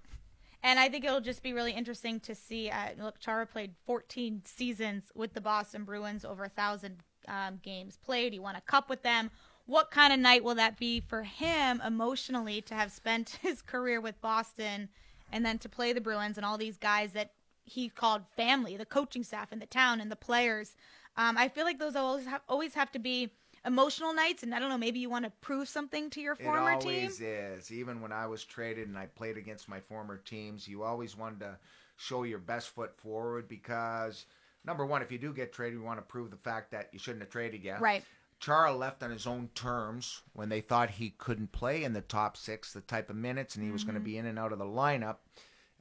And 0.65 0.79
I 0.79 0.89
think 0.89 1.05
it'll 1.05 1.21
just 1.21 1.43
be 1.43 1.53
really 1.53 1.73
interesting 1.73 2.19
to 2.21 2.33
see. 2.33 2.71
Uh, 2.71 2.89
look, 2.97 3.19
Chara 3.19 3.45
played 3.45 3.75
14 3.85 4.41
seasons 4.45 5.11
with 5.13 5.35
the 5.35 5.39
Boston 5.39 5.83
Bruins, 5.83 6.25
over 6.25 6.43
a 6.43 6.49
thousand 6.49 7.03
um, 7.27 7.59
games 7.61 7.99
played. 8.03 8.33
He 8.33 8.39
won 8.39 8.55
a 8.55 8.61
cup 8.61 8.89
with 8.89 9.03
them. 9.03 9.29
What 9.67 9.91
kind 9.91 10.11
of 10.11 10.17
night 10.17 10.43
will 10.43 10.55
that 10.55 10.79
be 10.79 11.01
for 11.01 11.21
him 11.21 11.83
emotionally 11.85 12.61
to 12.63 12.73
have 12.73 12.91
spent 12.91 13.37
his 13.43 13.61
career 13.61 14.01
with 14.01 14.19
Boston 14.21 14.89
and 15.31 15.45
then 15.45 15.59
to 15.59 15.69
play 15.69 15.93
the 15.93 16.01
Bruins 16.01 16.35
and 16.35 16.43
all 16.43 16.57
these 16.57 16.77
guys 16.77 17.11
that 17.11 17.33
he 17.63 17.87
called 17.87 18.23
family, 18.35 18.75
the 18.75 18.87
coaching 18.87 19.23
staff 19.23 19.51
and 19.51 19.61
the 19.61 19.67
town 19.67 20.01
and 20.01 20.11
the 20.11 20.15
players? 20.15 20.75
Um, 21.15 21.37
I 21.37 21.47
feel 21.47 21.65
like 21.65 21.77
those 21.77 21.95
always 21.95 22.25
have, 22.25 22.41
always 22.49 22.73
have 22.73 22.91
to 22.93 22.99
be 22.99 23.29
emotional 23.65 24.13
nights. 24.13 24.43
And 24.43 24.53
I 24.53 24.59
don't 24.59 24.69
know, 24.69 24.77
maybe 24.77 24.99
you 24.99 25.09
want 25.09 25.25
to 25.25 25.31
prove 25.41 25.67
something 25.67 26.09
to 26.11 26.21
your 26.21 26.35
former 26.35 26.71
team. 26.71 26.77
it 26.77 26.81
team. 26.81 26.99
always 26.99 27.21
is. 27.21 27.71
Even 27.71 28.01
when 28.01 28.11
I 28.11 28.27
was 28.27 28.43
traded 28.43 28.87
and 28.87 28.97
I 28.97 29.07
played 29.07 29.37
against 29.37 29.69
my 29.69 29.79
former 29.79 30.17
teams, 30.17 30.67
you 30.67 30.83
always 30.83 31.17
wanted 31.17 31.39
to 31.41 31.57
show 31.97 32.23
your 32.23 32.39
best 32.39 32.69
foot 32.69 32.97
forward 32.99 33.47
because 33.47 34.25
number 34.65 34.85
one, 34.85 35.01
if 35.01 35.11
you 35.11 35.17
do 35.17 35.33
get 35.33 35.53
traded, 35.53 35.79
you 35.79 35.83
want 35.83 35.99
to 35.99 36.05
prove 36.05 36.31
the 36.31 36.37
fact 36.37 36.71
that 36.71 36.89
you 36.91 36.99
shouldn't 36.99 37.21
have 37.21 37.31
traded 37.31 37.63
yet. 37.63 37.81
Right. 37.81 38.03
Chara 38.39 38.73
left 38.73 39.01
on 39.01 39.11
his 39.11 39.25
own 39.25 39.49
terms 39.55 40.21
when 40.33 40.49
they 40.49 40.61
thought 40.61 40.89
he 40.89 41.11
couldn't 41.17 41.51
play 41.51 41.83
in 41.83 41.93
the 41.93 42.01
top 42.01 42.35
six, 42.35 42.73
the 42.73 42.81
type 42.81 43.09
of 43.09 43.15
minutes, 43.15 43.55
and 43.55 43.63
he 43.63 43.71
was 43.71 43.83
going 43.83 43.95
to 43.95 44.01
be 44.01 44.17
in 44.17 44.25
and 44.25 44.37
out 44.37 44.51
of 44.51 44.59
the 44.59 44.65
lineup. 44.65 45.17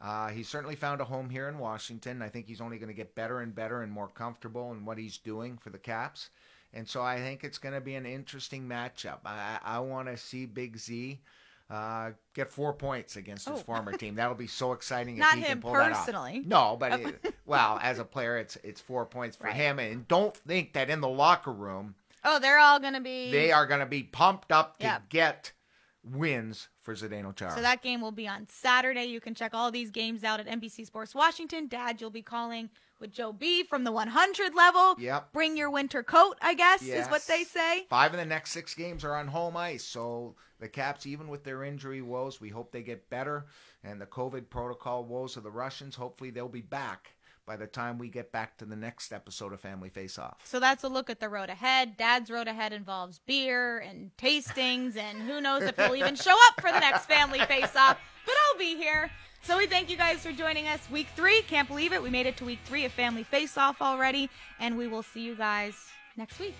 Uh, 0.00 0.28
he 0.28 0.42
certainly 0.42 0.76
found 0.76 1.00
a 1.00 1.04
home 1.04 1.30
here 1.30 1.48
in 1.48 1.58
Washington. 1.58 2.22
I 2.22 2.28
think 2.28 2.46
he's 2.46 2.60
only 2.60 2.78
going 2.78 2.88
to 2.88 2.94
get 2.94 3.14
better 3.14 3.40
and 3.40 3.54
better 3.54 3.82
and 3.82 3.90
more 3.90 4.08
comfortable 4.08 4.72
in 4.72 4.84
what 4.84 4.98
he's 4.98 5.18
doing 5.18 5.58
for 5.58 5.70
the 5.70 5.78
Caps. 5.78 6.30
And 6.74 6.88
so 6.88 7.02
I 7.02 7.18
think 7.18 7.44
it's 7.44 7.58
going 7.58 7.74
to 7.74 7.80
be 7.80 7.94
an 7.94 8.04
interesting 8.04 8.68
matchup. 8.68 9.18
I, 9.24 9.58
I 9.64 9.78
want 9.78 10.08
to 10.08 10.16
see 10.16 10.44
Big 10.44 10.76
Z 10.76 11.20
uh, 11.70 12.10
get 12.34 12.50
four 12.50 12.72
points 12.72 13.16
against 13.16 13.48
his 13.48 13.60
Oh. 13.60 13.62
former 13.62 13.92
team. 13.96 14.16
That'll 14.16 14.34
be 14.34 14.46
so 14.48 14.72
exciting 14.72 15.16
if 15.18 15.30
he 15.30 15.38
him 15.38 15.44
can 15.44 15.60
pull 15.60 15.72
that 15.74 15.92
off. 15.92 16.04
personally. 16.04 16.42
No, 16.44 16.76
but 16.78 17.00
it, 17.00 17.34
well, 17.46 17.78
as 17.82 17.98
a 18.00 18.04
player, 18.04 18.36
it's 18.36 18.56
it's 18.64 18.80
four 18.80 19.06
points 19.06 19.36
for 19.36 19.44
Right. 19.44 19.54
him. 19.56 19.78
And 19.78 20.06
don't 20.08 20.36
think 20.36 20.72
that 20.74 20.90
in 20.90 21.00
the 21.00 21.08
locker 21.08 21.52
room 21.52 21.94
Oh, 22.26 22.38
they're 22.38 22.58
all 22.58 22.80
going 22.80 22.94
to 22.94 23.00
be. 23.00 23.30
they 23.30 23.52
are 23.52 23.66
going 23.66 23.80
to 23.80 23.86
be 23.86 24.02
pumped 24.02 24.50
up 24.50 24.78
to 24.78 24.84
Yep. 24.86 25.08
get 25.10 25.52
wins 26.02 26.68
for 26.82 26.94
Zdeno 26.94 27.34
Chara. 27.34 27.54
So 27.54 27.62
that 27.62 27.82
game 27.82 28.00
will 28.00 28.12
be 28.12 28.28
on 28.28 28.46
Saturday. 28.48 29.04
You 29.04 29.20
can 29.20 29.34
check 29.34 29.52
all 29.54 29.70
these 29.70 29.90
games 29.90 30.24
out 30.24 30.40
at 30.40 30.46
NBC 30.46 30.86
Sports 30.86 31.14
Washington. 31.14 31.66
Dad, 31.68 32.00
you'll 32.00 32.10
be 32.10 32.22
calling 32.22 32.70
with 33.04 33.12
Joe 33.12 33.34
B 33.34 33.64
from 33.64 33.84
the 33.84 33.92
100 33.92 34.54
level. 34.54 34.96
Yep. 34.98 35.34
Bring 35.34 35.58
your 35.58 35.70
winter 35.70 36.02
coat, 36.02 36.38
I 36.40 36.54
guess, 36.54 36.82
is 36.82 37.06
what 37.08 37.26
they 37.26 37.44
say. 37.44 37.84
Five 37.90 38.14
of 38.14 38.18
the 38.18 38.24
next 38.24 38.52
six 38.52 38.74
games 38.74 39.04
are 39.04 39.14
on 39.14 39.28
home 39.28 39.58
ice. 39.58 39.84
So 39.84 40.36
the 40.58 40.68
Caps, 40.68 41.04
even 41.04 41.28
with 41.28 41.44
their 41.44 41.64
injury 41.64 42.00
woes, 42.00 42.40
we 42.40 42.48
hope 42.48 42.72
they 42.72 42.82
get 42.82 43.10
better. 43.10 43.44
And 43.82 44.00
the 44.00 44.06
COVID 44.06 44.48
protocol 44.48 45.04
woes 45.04 45.36
of 45.36 45.42
the 45.42 45.50
Russians, 45.50 45.94
hopefully 45.94 46.30
they'll 46.30 46.48
be 46.48 46.62
back 46.62 47.14
by 47.46 47.56
the 47.56 47.66
time 47.66 47.98
we 47.98 48.08
get 48.08 48.32
back 48.32 48.56
to 48.58 48.64
the 48.64 48.76
next 48.76 49.12
episode 49.12 49.52
of 49.52 49.60
Family 49.60 49.88
Face 49.88 50.18
Off. 50.18 50.40
So 50.44 50.60
that's 50.60 50.84
a 50.84 50.88
look 50.88 51.10
at 51.10 51.20
the 51.20 51.28
road 51.28 51.50
ahead. 51.50 51.96
Dad's 51.96 52.30
road 52.30 52.48
ahead 52.48 52.72
involves 52.72 53.20
beer 53.26 53.78
and 53.78 54.10
tastings, 54.16 54.96
and 54.96 55.18
who 55.22 55.40
knows 55.40 55.62
if 55.62 55.76
he'll 55.76 55.94
even 55.94 56.16
show 56.16 56.36
up 56.48 56.60
for 56.60 56.72
the 56.72 56.80
next 56.80 57.06
family 57.06 57.40
face 57.40 57.76
off. 57.76 57.98
But 58.26 58.34
I'll 58.48 58.58
be 58.58 58.76
here. 58.76 59.10
So 59.42 59.58
we 59.58 59.66
thank 59.66 59.90
you 59.90 59.96
guys 59.96 60.24
for 60.24 60.32
joining 60.32 60.68
us. 60.68 60.80
Week 60.90 61.06
three, 61.14 61.42
can't 61.42 61.68
believe 61.68 61.92
it. 61.92 62.02
We 62.02 62.08
made 62.08 62.26
it 62.26 62.36
to 62.38 62.44
week 62.46 62.60
three 62.64 62.86
of 62.86 62.92
Family 62.92 63.24
Face 63.24 63.58
Off 63.58 63.82
already, 63.82 64.30
and 64.58 64.78
we 64.78 64.88
will 64.88 65.02
see 65.02 65.20
you 65.20 65.34
guys 65.34 65.74
next 66.16 66.38
week. 66.38 66.54